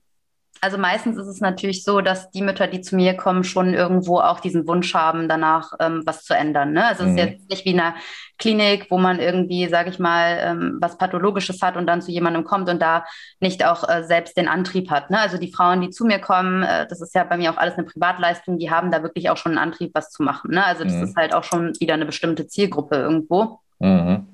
[0.62, 4.20] also meistens ist es natürlich so, dass die Mütter, die zu mir kommen, schon irgendwo
[4.20, 6.74] auch diesen Wunsch haben, danach ähm, was zu ändern.
[6.74, 6.86] Ne?
[6.86, 7.10] Also mhm.
[7.10, 7.32] es ist mhm.
[7.32, 7.96] jetzt nicht wie in einer
[8.38, 12.44] Klinik, wo man irgendwie, sage ich mal, ähm, was Pathologisches hat und dann zu jemandem
[12.44, 13.06] kommt und da
[13.40, 15.10] nicht auch äh, selbst den Antrieb hat.
[15.10, 15.20] Ne?
[15.20, 17.76] Also die Frauen, die zu mir kommen, äh, das ist ja bei mir auch alles
[17.76, 20.52] eine Privatleistung, die haben da wirklich auch schon einen Antrieb, was zu machen.
[20.52, 20.66] Ne?
[20.66, 21.04] Also das mhm.
[21.04, 23.60] ist halt auch schon wieder eine bestimmte Zielgruppe irgendwo.
[23.80, 24.28] Mhm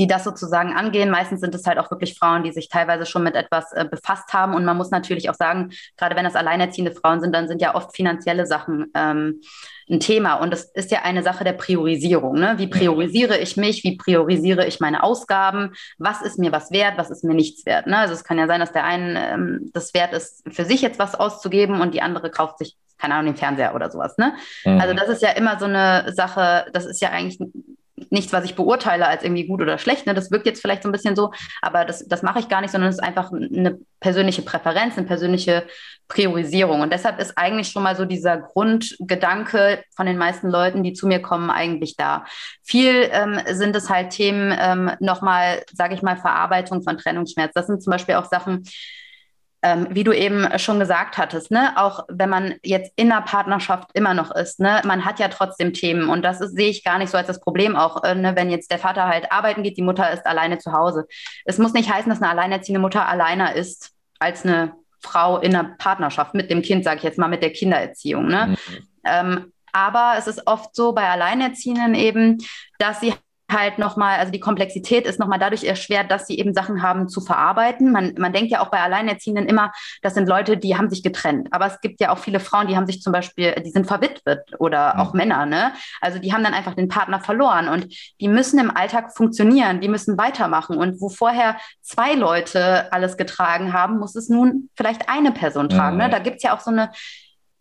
[0.00, 1.10] die das sozusagen angehen.
[1.10, 4.32] Meistens sind es halt auch wirklich Frauen, die sich teilweise schon mit etwas äh, befasst
[4.32, 4.54] haben.
[4.54, 7.74] Und man muss natürlich auch sagen, gerade wenn das alleinerziehende Frauen sind, dann sind ja
[7.74, 9.42] oft finanzielle Sachen ähm,
[9.90, 10.36] ein Thema.
[10.36, 12.36] Und das ist ja eine Sache der Priorisierung.
[12.36, 12.54] Ne?
[12.56, 13.84] Wie priorisiere ich mich?
[13.84, 15.74] Wie priorisiere ich meine Ausgaben?
[15.98, 16.94] Was ist mir was wert?
[16.96, 17.86] Was ist mir nichts wert?
[17.86, 17.98] Ne?
[17.98, 20.98] Also es kann ja sein, dass der eine ähm, das wert ist, für sich jetzt
[20.98, 24.18] was auszugeben und die andere kauft sich keine Ahnung, den Fernseher oder sowas.
[24.18, 24.34] Ne?
[24.64, 24.78] Mhm.
[24.78, 27.38] Also das ist ja immer so eine Sache, das ist ja eigentlich
[28.10, 30.06] nichts, was ich beurteile als irgendwie gut oder schlecht.
[30.06, 30.14] Ne?
[30.14, 32.70] Das wirkt jetzt vielleicht so ein bisschen so, aber das, das mache ich gar nicht,
[32.70, 35.64] sondern es ist einfach eine persönliche Präferenz, eine persönliche
[36.08, 36.80] Priorisierung.
[36.80, 41.06] Und deshalb ist eigentlich schon mal so dieser Grundgedanke von den meisten Leuten, die zu
[41.06, 42.24] mir kommen, eigentlich da.
[42.62, 47.52] Viel ähm, sind es halt Themen, ähm, nochmal, sage ich mal, Verarbeitung von Trennungsschmerz.
[47.54, 48.64] Das sind zum Beispiel auch Sachen,
[49.62, 53.90] ähm, wie du eben schon gesagt hattest, ne, auch wenn man jetzt in der Partnerschaft
[53.92, 56.98] immer noch ist, ne, man hat ja trotzdem Themen und das ist, sehe ich gar
[56.98, 59.76] nicht so als das Problem auch, äh, ne, wenn jetzt der Vater halt arbeiten geht,
[59.76, 61.06] die Mutter ist alleine zu Hause.
[61.44, 65.76] Es muss nicht heißen, dass eine alleinerziehende Mutter alleiner ist als eine Frau in einer
[65.78, 68.26] Partnerschaft mit dem Kind, sage ich jetzt mal, mit der Kindererziehung.
[68.26, 68.56] Ne?
[68.56, 68.88] Mhm.
[69.04, 72.38] Ähm, aber es ist oft so bei Alleinerziehenden eben,
[72.78, 73.14] dass sie
[73.52, 77.20] halt nochmal, also die Komplexität ist nochmal dadurch erschwert, dass sie eben Sachen haben zu
[77.20, 77.92] verarbeiten.
[77.92, 81.48] Man, man denkt ja auch bei Alleinerziehenden immer, das sind Leute, die haben sich getrennt.
[81.50, 84.40] Aber es gibt ja auch viele Frauen, die haben sich zum Beispiel, die sind verwitwet
[84.58, 85.00] oder mhm.
[85.00, 85.72] auch Männer, ne?
[86.00, 89.88] Also die haben dann einfach den Partner verloren und die müssen im Alltag funktionieren, die
[89.88, 90.76] müssen weitermachen.
[90.76, 95.96] Und wo vorher zwei Leute alles getragen haben, muss es nun vielleicht eine Person tragen.
[95.96, 96.04] Ne?
[96.04, 96.10] Mhm.
[96.10, 96.16] Ne?
[96.16, 96.90] Da gibt es ja auch so eine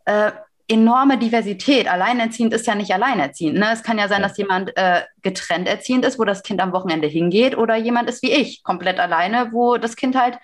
[0.05, 0.31] äh,
[0.69, 1.91] enorme Diversität.
[1.91, 3.57] Alleinerziehend ist ja nicht alleinerziehend.
[3.57, 3.67] Ne?
[3.73, 7.07] Es kann ja sein, dass jemand äh, getrennt erziehend ist, wo das Kind am Wochenende
[7.07, 10.37] hingeht, oder jemand ist wie ich, komplett alleine, wo das Kind halt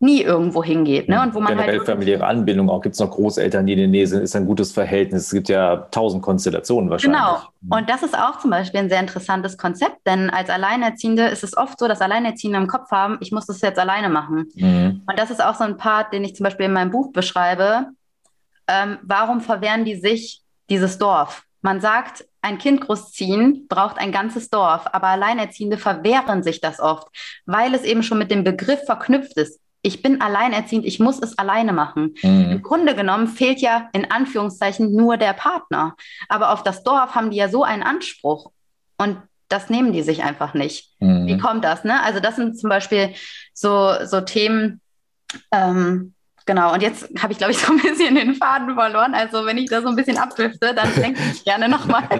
[0.00, 1.08] nie irgendwo hingeht.
[1.08, 1.20] Ne?
[1.20, 3.88] Und wo man Generell halt familiäre Anbindung, auch gibt es noch Großeltern, die in der
[3.88, 5.24] Nähe sind, ist ein gutes Verhältnis.
[5.24, 7.20] Es gibt ja tausend Konstellationen wahrscheinlich.
[7.20, 7.76] Genau.
[7.76, 11.56] Und das ist auch zum Beispiel ein sehr interessantes Konzept, denn als Alleinerziehende ist es
[11.56, 14.46] oft so, dass Alleinerziehende im Kopf haben, ich muss das jetzt alleine machen.
[14.54, 15.02] Mhm.
[15.04, 17.88] Und das ist auch so ein Part, den ich zum Beispiel in meinem Buch beschreibe,
[18.68, 21.44] ähm, warum verwehren die sich dieses Dorf?
[21.60, 27.08] Man sagt, ein Kind großziehen braucht ein ganzes Dorf, aber Alleinerziehende verwehren sich das oft,
[27.46, 29.60] weil es eben schon mit dem Begriff verknüpft ist.
[29.82, 32.14] Ich bin alleinerziehend, ich muss es alleine machen.
[32.22, 32.50] Mhm.
[32.50, 35.94] Im Grunde genommen fehlt ja in Anführungszeichen nur der Partner.
[36.28, 38.50] Aber auf das Dorf haben die ja so einen Anspruch.
[38.96, 40.90] Und das nehmen die sich einfach nicht.
[41.00, 41.26] Mhm.
[41.26, 41.84] Wie kommt das?
[41.84, 42.02] Ne?
[42.02, 43.14] Also, das sind zum Beispiel
[43.54, 44.80] so, so Themen,
[45.52, 46.14] ähm,
[46.48, 49.12] Genau, und jetzt habe ich, glaube ich, so ein bisschen den Faden verloren.
[49.12, 52.04] Also wenn ich da so ein bisschen abdrifte, dann denke ich gerne nochmal.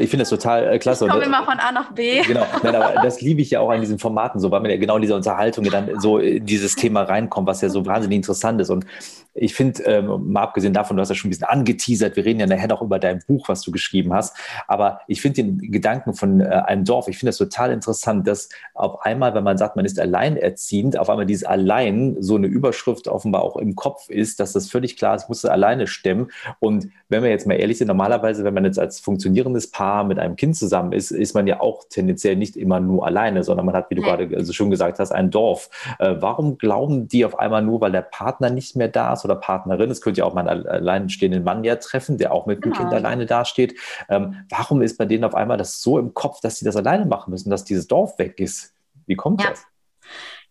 [0.00, 1.04] ich finde das total äh, klasse.
[1.04, 2.22] Ich komme immer von A nach B.
[2.30, 4.78] Genau, Nein, aber das liebe ich ja auch an diesen Formaten so, weil man ja
[4.78, 8.62] genau in dieser Unterhaltung dann so in dieses Thema reinkommt, was ja so wahnsinnig interessant
[8.62, 8.70] ist.
[8.70, 8.86] Und
[9.34, 12.40] ich finde, ähm, mal abgesehen davon, du hast ja schon ein bisschen angeteasert, wir reden
[12.40, 16.14] ja nachher noch über dein Buch, was du geschrieben hast, aber ich finde den Gedanken
[16.14, 19.76] von äh, einem Dorf, ich finde das total interessant, dass auf einmal, wenn man sagt,
[19.76, 24.40] man ist alleinerziehend, auf einmal dieses Allein so eine Überschrift offenbar auch im Kopf ist,
[24.40, 26.30] dass das völlig klar ist, ich muss es alleine stemmen.
[26.58, 30.18] Und wenn wir jetzt mal ehrlich sind, normalerweise, wenn man jetzt als funktionierendes Paar mit
[30.18, 33.74] einem Kind zusammen ist, ist man ja auch tendenziell nicht immer nur alleine, sondern man
[33.74, 35.70] hat, wie du gerade also schon gesagt hast, ein Dorf.
[35.98, 39.24] Äh, warum glauben die auf einmal nur, weil der Partner nicht mehr da ist?
[39.24, 39.90] Oder Partnerin.
[39.90, 42.82] Es könnte ja auch mal einen alleinstehenden Mann ja treffen, der auch mit dem genau.
[42.82, 43.74] Kind alleine dasteht.
[44.08, 47.06] Ähm, warum ist bei denen auf einmal das so im Kopf, dass sie das alleine
[47.06, 48.72] machen müssen, dass dieses Dorf weg ist?
[49.06, 49.50] Wie kommt ja.
[49.50, 49.66] das?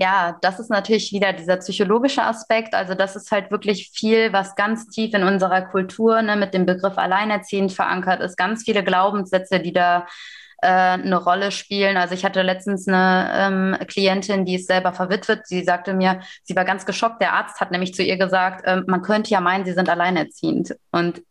[0.02, 2.74] Ja, das ist natürlich wieder dieser psychologische Aspekt.
[2.74, 6.66] Also das ist halt wirklich viel, was ganz tief in unserer Kultur ne, mit dem
[6.66, 8.38] Begriff alleinerziehend verankert ist.
[8.38, 10.08] Ganz viele Glaubenssätze, die da
[10.62, 11.98] äh, eine Rolle spielen.
[11.98, 15.46] Also ich hatte letztens eine ähm, Klientin, die ist selber verwitwet.
[15.48, 17.22] Sie sagte mir, sie war ganz geschockt.
[17.22, 20.76] Der Arzt hat nämlich zu ihr gesagt, äh, man könnte ja meinen, sie sind alleinerziehend.
[20.92, 21.22] Und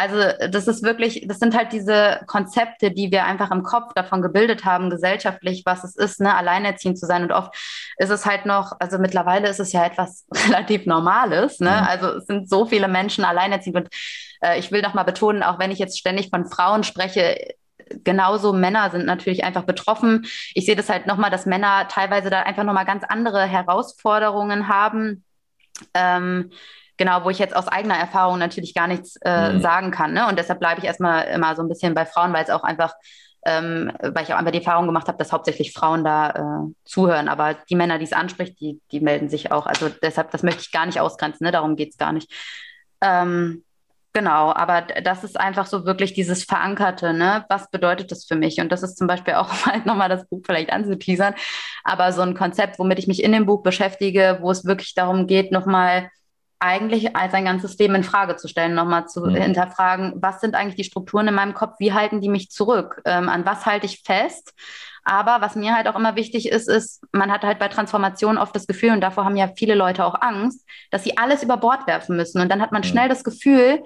[0.00, 4.22] also das ist wirklich, das sind halt diese Konzepte, die wir einfach im Kopf davon
[4.22, 7.22] gebildet haben, gesellschaftlich, was es ist, ne, alleinerziehend zu sein.
[7.22, 7.54] Und oft
[7.98, 11.60] ist es halt noch, also mittlerweile ist es ja etwas relativ Normales.
[11.60, 11.70] Ne?
[11.70, 11.86] Mhm.
[11.86, 13.76] Also es sind so viele Menschen alleinerziehend.
[13.76, 13.88] Und
[14.40, 17.36] äh, ich will noch mal betonen, auch wenn ich jetzt ständig von Frauen spreche,
[18.02, 20.26] genauso Männer sind natürlich einfach betroffen.
[20.54, 25.24] Ich sehe das halt nochmal, dass Männer teilweise da einfach nochmal ganz andere Herausforderungen haben.
[25.92, 26.50] Ähm,
[27.00, 29.62] genau, wo ich jetzt aus eigener Erfahrung natürlich gar nichts äh, mhm.
[29.62, 30.12] sagen kann.
[30.12, 30.28] Ne?
[30.28, 32.92] Und deshalb bleibe ich erstmal immer so ein bisschen bei Frauen, weil es auch einfach,
[33.46, 37.28] ähm, weil ich auch einfach die Erfahrung gemacht habe, dass hauptsächlich Frauen da äh, zuhören.
[37.28, 39.64] Aber die Männer, die es anspricht, die, die melden sich auch.
[39.64, 41.52] Also deshalb, das möchte ich gar nicht ausgrenzen, ne?
[41.52, 42.30] darum geht es gar nicht.
[43.00, 43.64] Ähm,
[44.12, 47.44] Genau, aber das ist einfach so wirklich dieses Verankerte, ne?
[47.48, 48.60] Was bedeutet das für mich?
[48.60, 51.34] Und das ist zum Beispiel auch halt nochmal das Buch vielleicht anzuteasern,
[51.84, 55.28] aber so ein Konzept, womit ich mich in dem Buch beschäftige, wo es wirklich darum
[55.28, 56.10] geht, nochmal
[56.60, 59.42] eigentlich als ein ganzes Leben in Frage zu stellen, nochmal zu ja.
[59.42, 63.28] hinterfragen, was sind eigentlich die Strukturen in meinem Kopf, wie halten die mich zurück, ähm,
[63.28, 64.52] an was halte ich fest?
[65.02, 68.54] Aber was mir halt auch immer wichtig ist, ist, man hat halt bei Transformation oft
[68.54, 71.86] das Gefühl, und davor haben ja viele Leute auch Angst, dass sie alles über Bord
[71.86, 72.40] werfen müssen.
[72.40, 73.82] Und dann hat man schnell das Gefühl,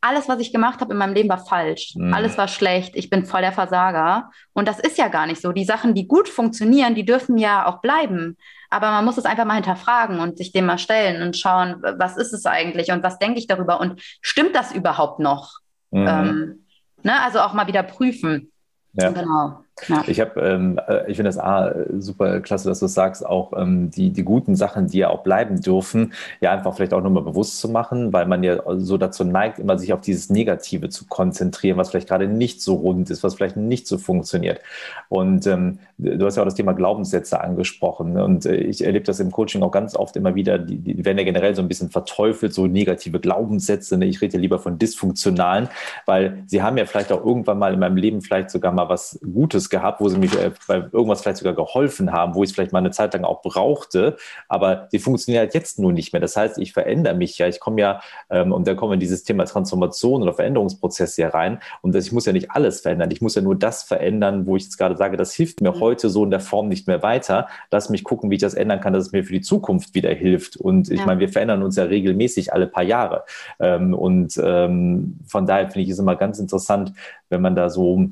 [0.00, 1.94] alles, was ich gemacht habe in meinem Leben, war falsch.
[1.96, 2.14] Mhm.
[2.14, 2.94] Alles war schlecht.
[2.94, 4.30] Ich bin voll der Versager.
[4.52, 5.52] Und das ist ja gar nicht so.
[5.52, 8.36] Die Sachen, die gut funktionieren, die dürfen ja auch bleiben.
[8.70, 12.16] Aber man muss es einfach mal hinterfragen und sich dem mal stellen und schauen, was
[12.16, 15.58] ist es eigentlich und was denke ich darüber und stimmt das überhaupt noch?
[15.90, 16.06] Mhm.
[16.06, 16.66] Ähm,
[17.02, 17.20] ne?
[17.22, 18.52] Also auch mal wieder prüfen.
[18.92, 19.10] Ja.
[19.10, 19.64] Genau.
[19.86, 20.02] Ja.
[20.06, 24.10] Ich ähm, äh, ich finde das A, super klasse, dass du sagst, auch ähm, die,
[24.10, 27.68] die guten Sachen, die ja auch bleiben dürfen, ja einfach vielleicht auch nochmal bewusst zu
[27.68, 31.90] machen, weil man ja so dazu neigt, immer sich auf dieses Negative zu konzentrieren, was
[31.90, 34.60] vielleicht gerade nicht so rund ist, was vielleicht nicht so funktioniert.
[35.08, 38.14] Und ähm, du hast ja auch das Thema Glaubenssätze angesprochen.
[38.14, 38.24] Ne?
[38.24, 41.18] Und äh, ich erlebe das im Coaching auch ganz oft immer wieder, die, die werden
[41.18, 43.96] ja generell so ein bisschen verteufelt, so negative Glaubenssätze.
[43.98, 44.06] Ne?
[44.06, 45.68] Ich rede lieber von dysfunktionalen,
[46.06, 49.18] weil sie haben ja vielleicht auch irgendwann mal in meinem Leben vielleicht sogar mal was
[49.32, 52.54] Gutes gehabt, wo sie mich äh, bei irgendwas vielleicht sogar geholfen haben, wo ich es
[52.54, 54.16] vielleicht mal eine Zeit lang auch brauchte,
[54.48, 56.20] aber sie funktionieren halt jetzt nur nicht mehr.
[56.20, 58.00] Das heißt, ich verändere mich ja, ich komme ja,
[58.30, 62.06] ähm, und dann kommen wir in dieses Thema Transformation oder Veränderungsprozess hier rein und das,
[62.06, 64.76] ich muss ja nicht alles verändern, ich muss ja nur das verändern, wo ich jetzt
[64.76, 65.80] gerade sage, das hilft mir mhm.
[65.80, 67.48] heute so in der Form nicht mehr weiter.
[67.70, 70.12] Lass mich gucken, wie ich das ändern kann, dass es mir für die Zukunft wieder
[70.12, 70.56] hilft.
[70.56, 71.06] Und ich ja.
[71.06, 73.24] meine, wir verändern uns ja regelmäßig alle paar Jahre.
[73.60, 76.92] Ähm, und ähm, von daher finde ich es immer ganz interessant,
[77.28, 78.08] wenn man da so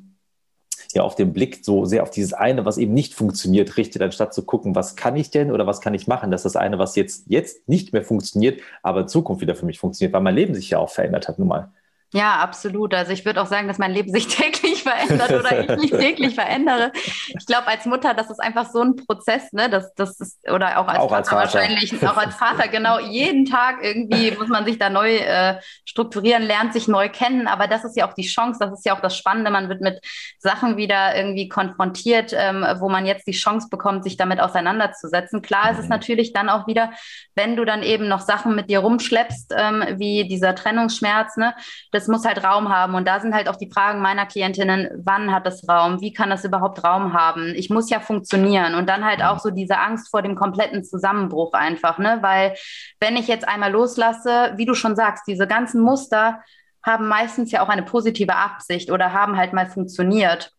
[0.96, 4.34] ja auf den Blick so sehr auf dieses eine, was eben nicht funktioniert, richtet, anstatt
[4.34, 6.96] zu gucken, was kann ich denn oder was kann ich machen, dass das eine, was
[6.96, 10.54] jetzt, jetzt nicht mehr funktioniert, aber in Zukunft wieder für mich funktioniert, weil mein Leben
[10.54, 11.72] sich ja auch verändert hat nun mal.
[12.16, 12.94] Ja, absolut.
[12.94, 16.34] Also ich würde auch sagen, dass mein Leben sich täglich verändert oder ich mich täglich
[16.34, 16.90] verändere.
[16.94, 19.68] Ich glaube, als Mutter, das ist einfach so ein Prozess, ne?
[19.68, 22.98] Das, das ist, oder auch als, auch Vater, als Vater wahrscheinlich, auch als Vater, genau,
[23.10, 27.48] jeden Tag irgendwie muss man sich da neu äh, strukturieren, lernt sich neu kennen.
[27.48, 29.50] Aber das ist ja auch die Chance, das ist ja auch das Spannende.
[29.50, 30.00] Man wird mit
[30.38, 35.42] Sachen wieder irgendwie konfrontiert, ähm, wo man jetzt die Chance bekommt, sich damit auseinanderzusetzen.
[35.42, 35.90] Klar ist es mhm.
[35.90, 36.92] natürlich dann auch wieder,
[37.34, 41.54] wenn du dann eben noch Sachen mit dir rumschleppst, ähm, wie dieser Trennungsschmerz, ne?
[41.92, 42.94] Das es muss halt Raum haben.
[42.94, 46.00] Und da sind halt auch die Fragen meiner Klientinnen, wann hat es Raum?
[46.00, 47.52] Wie kann das überhaupt Raum haben?
[47.56, 48.76] Ich muss ja funktionieren.
[48.76, 52.18] Und dann halt auch so diese Angst vor dem kompletten Zusammenbruch einfach, ne?
[52.20, 52.54] Weil
[53.00, 56.40] wenn ich jetzt einmal loslasse, wie du schon sagst, diese ganzen Muster
[56.84, 60.52] haben meistens ja auch eine positive Absicht oder haben halt mal funktioniert.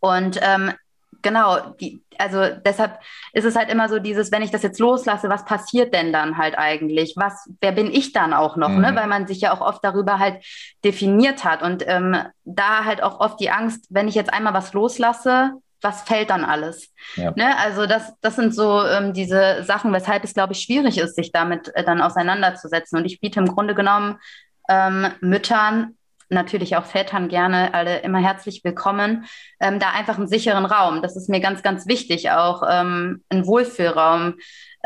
[0.00, 0.72] Und ähm,
[1.22, 2.98] genau, die, also deshalb
[3.32, 6.36] ist es halt immer so dieses, wenn ich das jetzt loslasse, was passiert denn dann
[6.38, 7.14] halt eigentlich?
[7.16, 8.68] Was, wer bin ich dann auch noch?
[8.68, 8.76] Ne?
[8.76, 8.80] Mhm.
[8.82, 8.96] Ne?
[8.96, 10.44] Weil man sich ja auch oft darüber halt
[10.84, 11.62] definiert hat.
[11.62, 16.02] Und ähm, da halt auch oft die Angst, wenn ich jetzt einmal was loslasse, was
[16.02, 16.92] fällt dann alles?
[17.14, 17.32] Ja.
[17.36, 17.56] Ne?
[17.58, 21.30] Also das, das sind so ähm, diese Sachen, weshalb es, glaube ich, schwierig ist, sich
[21.30, 22.98] damit äh, dann auseinanderzusetzen.
[22.98, 24.18] Und ich biete im Grunde genommen
[24.68, 25.97] ähm, Müttern
[26.28, 29.24] natürlich auch Vätern gerne alle immer herzlich willkommen,
[29.60, 31.02] ähm, da einfach einen sicheren Raum.
[31.02, 34.34] Das ist mir ganz, ganz wichtig, auch ähm, ein Wohlfühlraum,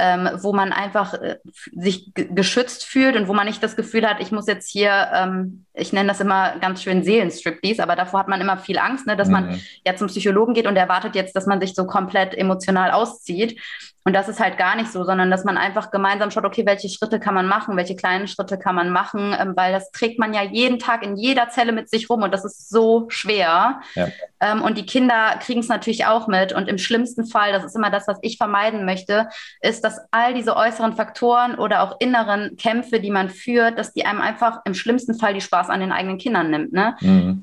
[0.03, 1.37] ähm, wo man einfach äh,
[1.77, 5.65] sich geschützt fühlt und wo man nicht das Gefühl hat, ich muss jetzt hier, ähm,
[5.75, 9.17] ich nenne das immer ganz schön Seelenstriptease, aber davor hat man immer viel Angst, ne,
[9.17, 9.35] dass mhm.
[9.35, 13.61] man ja zum Psychologen geht und erwartet jetzt, dass man sich so komplett emotional auszieht.
[14.05, 16.88] Und das ist halt gar nicht so, sondern dass man einfach gemeinsam schaut, okay, welche
[16.88, 20.35] Schritte kann man machen, welche kleinen Schritte kann man machen, ähm, weil das trägt man
[20.35, 23.81] ja jeden Tag in jeder Zelle mit sich rum und das ist so schwer.
[23.95, 24.09] Ja.
[24.41, 26.53] Ähm, und die Kinder kriegen es natürlich auch mit.
[26.53, 29.29] Und im schlimmsten Fall, das ist immer das, was ich vermeiden möchte,
[29.61, 34.05] ist, dass all diese äußeren Faktoren oder auch inneren Kämpfe, die man führt, dass die
[34.05, 36.72] einem einfach im schlimmsten Fall die Spaß an den eigenen Kindern nimmt.
[36.72, 36.96] Ne?
[37.00, 37.42] Mhm.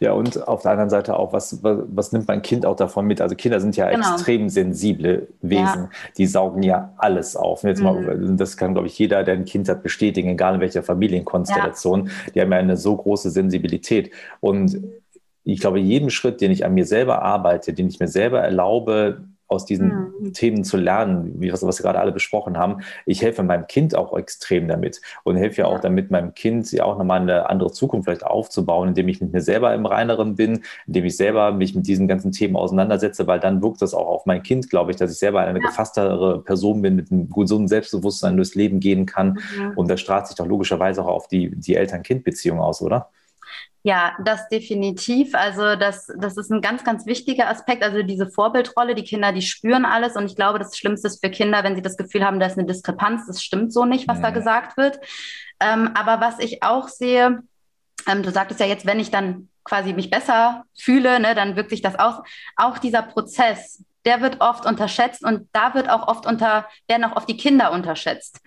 [0.00, 3.06] Ja, und auf der anderen Seite auch, was, was, was, nimmt mein Kind auch davon
[3.06, 3.20] mit?
[3.20, 4.12] Also Kinder sind ja genau.
[4.14, 5.64] extrem sensible Wesen.
[5.64, 5.88] Ja.
[6.16, 7.62] Die saugen ja alles auf.
[7.64, 7.84] Jetzt mhm.
[7.84, 12.06] mal, das kann, glaube ich, jeder, der ein Kind hat, bestätigen, egal in welcher Familienkonstellation.
[12.06, 12.12] Ja.
[12.34, 14.10] Die haben ja eine so große Sensibilität.
[14.40, 14.80] Und
[15.44, 19.24] ich glaube, jeden Schritt, den ich an mir selber arbeite, den ich mir selber erlaube,
[19.48, 20.32] aus diesen mhm.
[20.32, 22.82] Themen zu lernen, wie was, was wir gerade alle besprochen haben.
[23.04, 26.84] Ich helfe meinem Kind auch extrem damit und helfe ja auch damit, meinem Kind ja
[26.84, 30.62] auch nochmal eine andere Zukunft vielleicht aufzubauen, indem ich mit mir selber im Reineren bin,
[30.86, 34.26] indem ich selber mich mit diesen ganzen Themen auseinandersetze, weil dann wirkt das auch auf
[34.26, 35.66] mein Kind, glaube ich, dass ich selber eine ja.
[35.66, 39.38] gefasstere Person bin, mit einem gesunden Selbstbewusstsein durchs Leben gehen kann.
[39.56, 39.72] Mhm.
[39.76, 43.10] Und das strahlt sich doch logischerweise auch auf die, die Eltern-Kind-Beziehung aus, oder?
[43.86, 45.32] Ja, das definitiv.
[45.36, 47.84] Also das, das ist ein ganz, ganz wichtiger Aspekt.
[47.84, 50.16] Also diese Vorbildrolle, die Kinder, die spüren alles.
[50.16, 52.58] Und ich glaube, das Schlimmste ist für Kinder, wenn sie das Gefühl haben, da ist
[52.58, 53.28] eine Diskrepanz.
[53.28, 54.22] Das stimmt so nicht, was mhm.
[54.22, 54.98] da gesagt wird.
[55.60, 57.44] Ähm, aber was ich auch sehe,
[58.08, 61.70] ähm, du sagtest ja jetzt, wenn ich dann quasi mich besser fühle, ne, dann wirkt
[61.70, 62.16] sich das aus.
[62.56, 67.16] Auch dieser Prozess, der wird oft unterschätzt und da wird auch oft unter, werden auch
[67.16, 68.40] oft die Kinder unterschätzt.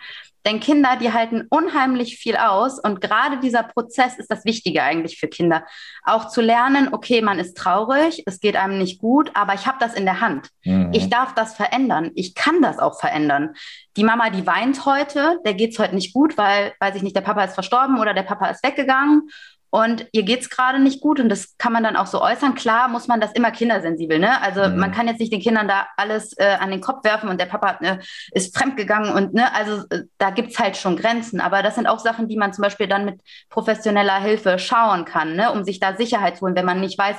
[0.45, 5.19] Denn Kinder, die halten unheimlich viel aus und gerade dieser Prozess ist das Wichtige eigentlich
[5.19, 5.65] für Kinder.
[6.03, 9.77] Auch zu lernen, okay, man ist traurig, es geht einem nicht gut, aber ich habe
[9.81, 10.47] das in der Hand.
[10.63, 10.91] Mhm.
[10.93, 12.11] Ich darf das verändern.
[12.15, 13.53] Ich kann das auch verändern.
[13.97, 17.17] Die Mama, die weint heute, der geht es heute nicht gut, weil, weiß ich nicht,
[17.17, 19.29] der Papa ist verstorben oder der Papa ist weggegangen
[19.71, 22.55] und ihr geht es gerade nicht gut und das kann man dann auch so äußern.
[22.55, 24.41] Klar muss man das immer kindersensibel, ne?
[24.41, 24.77] Also mhm.
[24.77, 27.45] man kann jetzt nicht den Kindern da alles äh, an den Kopf werfen und der
[27.45, 27.99] Papa ne,
[28.31, 31.39] ist fremdgegangen und ne, also äh, da gibt es halt schon Grenzen.
[31.39, 35.35] Aber das sind auch Sachen, die man zum Beispiel dann mit professioneller Hilfe schauen kann,
[35.35, 35.51] ne?
[35.51, 37.17] um sich da Sicherheit zu holen, wenn man nicht weiß,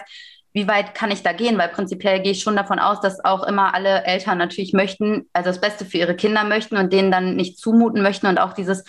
[0.53, 1.59] wie weit kann ich da gehen?
[1.59, 5.51] Weil prinzipiell gehe ich schon davon aus, dass auch immer alle Eltern natürlich möchten, also
[5.51, 8.85] das Beste für ihre Kinder möchten und denen dann nicht zumuten möchten und auch dieses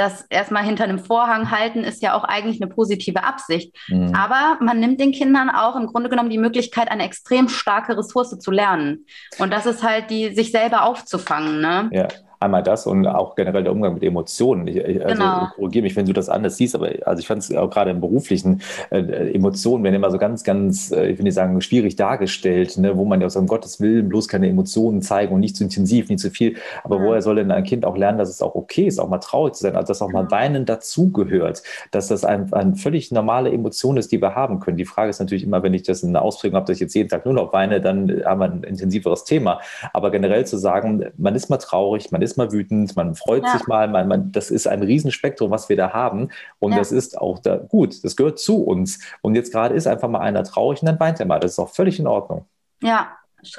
[0.00, 3.76] das erstmal hinter einem Vorhang halten, ist ja auch eigentlich eine positive Absicht.
[3.88, 4.14] Mhm.
[4.14, 8.38] Aber man nimmt den Kindern auch im Grunde genommen die Möglichkeit, eine extrem starke Ressource
[8.38, 9.04] zu lernen.
[9.38, 11.60] Und das ist halt die, sich selber aufzufangen.
[11.60, 11.90] Ne?
[11.92, 12.08] Ja.
[12.40, 14.66] Einmal das und auch generell der Umgang mit Emotionen.
[14.66, 15.46] Ich, also genau.
[15.54, 18.00] korrigiere mich, wenn du das anders siehst, aber also ich fand es auch gerade im
[18.00, 22.78] beruflichen äh, Emotionen werden immer so ganz, ganz, äh, ich will nicht sagen, schwierig dargestellt,
[22.78, 25.64] ne, wo man ja aus um Gottes Willen bloß keine Emotionen zeigen und nicht zu
[25.64, 26.56] intensiv, nicht zu viel.
[26.82, 27.04] Aber ja.
[27.04, 29.54] woher soll denn ein Kind auch lernen, dass es auch okay ist, auch mal traurig
[29.54, 33.96] zu sein, also dass auch mal Weinen dazugehört, dass das ein, eine völlig normale Emotion
[33.96, 34.76] ist, die wir haben können.
[34.76, 36.94] Die Frage ist natürlich immer, wenn ich das in einer Ausprägung habe, dass ich jetzt
[36.94, 39.60] jeden Tag nur noch weine, dann haben wir ein intensiveres Thema.
[39.92, 43.44] Aber generell zu sagen, man ist mal traurig, man ist ist mal wütend, man freut
[43.44, 43.52] ja.
[43.52, 46.30] sich mal, man, man, das ist ein Riesenspektrum, was wir da haben.
[46.58, 46.78] Und ja.
[46.78, 49.00] das ist auch da gut, das gehört zu uns.
[49.22, 51.40] Und jetzt gerade ist einfach mal einer traurig und dann weint er mal.
[51.40, 52.46] Das ist auch völlig in Ordnung.
[52.82, 53.08] Ja,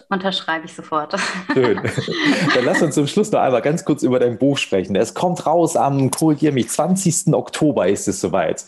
[0.09, 1.15] Unterschreibe ich sofort.
[1.53, 1.81] Schön.
[2.55, 4.95] Dann lass uns zum Schluss noch einmal ganz kurz über dein Buch sprechen.
[4.95, 7.33] Es kommt raus am, korrigier mich, 20.
[7.33, 8.63] Oktober ist es soweit.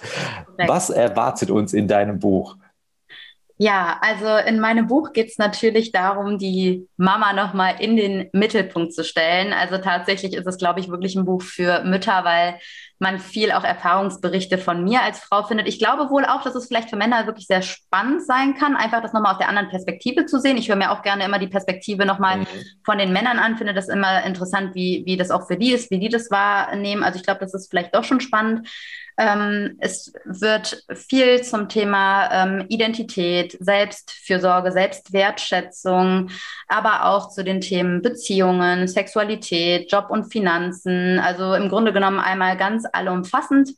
[0.58, 2.56] Was erwartet uns in deinem Buch?
[3.64, 8.94] Ja, also in meinem Buch geht es natürlich darum, die Mama nochmal in den Mittelpunkt
[8.94, 9.54] zu stellen.
[9.54, 12.60] Also tatsächlich ist es, glaube ich, wirklich ein Buch für Mütter, weil
[13.00, 15.70] man viel auch Erfahrungsberichte von mir als Frau findet.
[15.70, 19.02] Ich glaube wohl auch, dass es vielleicht für Männer wirklich sehr spannend sein kann, einfach
[19.02, 20.58] das nochmal aus der anderen Perspektive zu sehen.
[20.58, 22.48] Ich höre mir auch gerne immer die Perspektive nochmal mhm.
[22.84, 25.90] von den Männern an, finde das immer interessant, wie, wie das auch für die ist,
[25.90, 27.02] wie die das wahrnehmen.
[27.02, 28.68] Also ich glaube, das ist vielleicht doch schon spannend.
[29.18, 36.30] Ähm, es wird viel zum Thema ähm, Identität, Selbstfürsorge, Selbstwertschätzung,
[36.68, 41.20] aber auch zu den Themen Beziehungen, Sexualität, Job und Finanzen.
[41.20, 43.76] Also im Grunde genommen einmal ganz allumfassend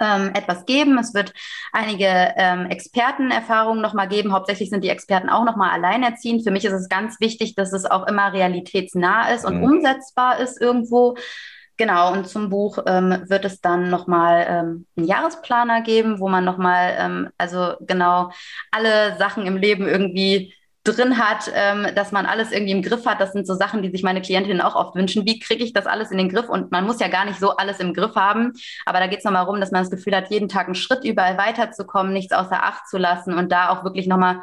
[0.00, 0.98] ähm, etwas geben.
[0.98, 1.32] Es wird
[1.72, 4.32] einige ähm, Expertenerfahrungen nochmal geben.
[4.32, 6.42] Hauptsächlich sind die Experten auch nochmal alleinerziehend.
[6.42, 9.64] Für mich ist es ganz wichtig, dass es auch immer realitätsnah ist und mhm.
[9.64, 11.16] umsetzbar ist irgendwo.
[11.80, 16.44] Genau, und zum Buch ähm, wird es dann nochmal ähm, einen Jahresplaner geben, wo man
[16.44, 18.32] nochmal, ähm, also genau
[18.70, 20.52] alle Sachen im Leben irgendwie
[20.84, 23.18] drin hat, ähm, dass man alles irgendwie im Griff hat.
[23.18, 25.24] Das sind so Sachen, die sich meine Klientinnen auch oft wünschen.
[25.24, 26.50] Wie kriege ich das alles in den Griff?
[26.50, 28.52] Und man muss ja gar nicht so alles im Griff haben.
[28.84, 31.02] Aber da geht es nochmal darum, dass man das Gefühl hat, jeden Tag einen Schritt
[31.02, 34.42] überall weiterzukommen, nichts außer Acht zu lassen und da auch wirklich nochmal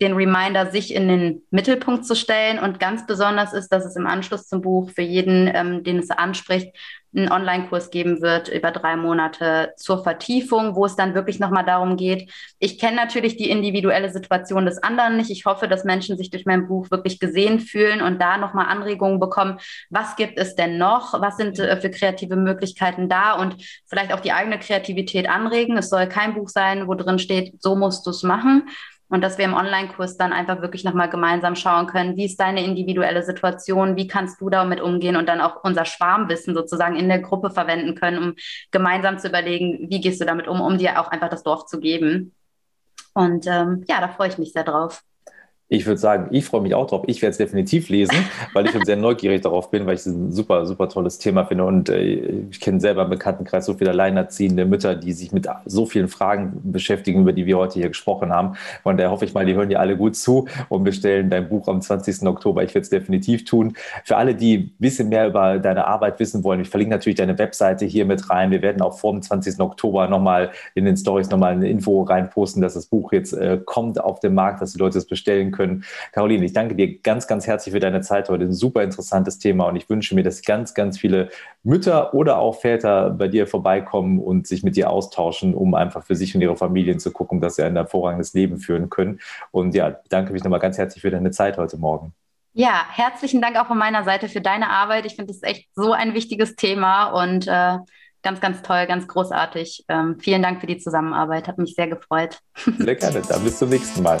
[0.00, 2.58] den Reminder, sich in den Mittelpunkt zu stellen.
[2.58, 6.10] Und ganz besonders ist, dass es im Anschluss zum Buch für jeden, ähm, den es
[6.10, 6.72] anspricht,
[7.16, 11.96] einen Online-Kurs geben wird über drei Monate zur Vertiefung, wo es dann wirklich nochmal darum
[11.96, 12.30] geht.
[12.58, 15.30] Ich kenne natürlich die individuelle Situation des anderen nicht.
[15.30, 19.20] Ich hoffe, dass Menschen sich durch mein Buch wirklich gesehen fühlen und da nochmal Anregungen
[19.20, 19.58] bekommen.
[19.90, 21.20] Was gibt es denn noch?
[21.20, 23.32] Was sind äh, für kreative Möglichkeiten da?
[23.32, 25.78] Und vielleicht auch die eigene Kreativität anregen.
[25.78, 28.68] Es soll kein Buch sein, wo drin steht, so musst du es machen,
[29.08, 32.64] und dass wir im Online-Kurs dann einfach wirklich nochmal gemeinsam schauen können, wie ist deine
[32.64, 37.20] individuelle Situation, wie kannst du damit umgehen und dann auch unser Schwarmwissen sozusagen in der
[37.20, 38.34] Gruppe verwenden können, um
[38.70, 41.80] gemeinsam zu überlegen, wie gehst du damit um, um dir auch einfach das Dorf zu
[41.80, 42.34] geben.
[43.14, 45.02] Und ähm, ja, da freue ich mich sehr drauf.
[45.70, 47.04] Ich würde sagen, ich freue mich auch drauf.
[47.08, 48.16] Ich werde es definitiv lesen,
[48.54, 51.44] weil ich schon sehr neugierig darauf bin, weil ich es ein super, super tolles Thema
[51.44, 51.64] finde.
[51.64, 55.84] Und äh, ich kenne selber im Bekanntenkreis so viele alleinerziehende Mütter, die sich mit so
[55.84, 58.54] vielen Fragen beschäftigen, über die wir heute hier gesprochen haben.
[58.82, 61.68] Von daher hoffe ich mal, die hören dir alle gut zu und bestellen dein Buch
[61.68, 62.26] am 20.
[62.26, 62.62] Oktober.
[62.62, 63.74] Ich werde es definitiv tun.
[64.04, 67.38] Für alle, die ein bisschen mehr über deine Arbeit wissen wollen, ich verlinke natürlich deine
[67.38, 68.50] Webseite hier mit rein.
[68.50, 69.60] Wir werden auch vor dem 20.
[69.60, 74.00] Oktober nochmal in den Stories nochmal eine Info reinposten, dass das Buch jetzt äh, kommt
[74.00, 75.84] auf den Markt, dass die Leute es bestellen können können.
[76.12, 78.44] Caroline, ich danke dir ganz, ganz herzlich für deine Zeit heute.
[78.44, 81.28] Ein super interessantes Thema und ich wünsche mir, dass ganz, ganz viele
[81.64, 86.16] Mütter oder auch Väter bei dir vorbeikommen und sich mit dir austauschen, um einfach für
[86.16, 89.20] sich und ihre Familien zu gucken, dass sie ein hervorragendes Leben führen können.
[89.50, 92.14] Und ja, danke mich nochmal ganz herzlich für deine Zeit heute Morgen.
[92.54, 95.06] Ja, herzlichen Dank auch von meiner Seite für deine Arbeit.
[95.06, 97.78] Ich finde es echt so ein wichtiges Thema und äh,
[98.22, 99.84] ganz, ganz toll, ganz großartig.
[99.88, 102.40] Ähm, vielen Dank für die Zusammenarbeit, hat mich sehr gefreut.
[102.78, 104.20] Sehr gerne, dann bis zum nächsten Mal.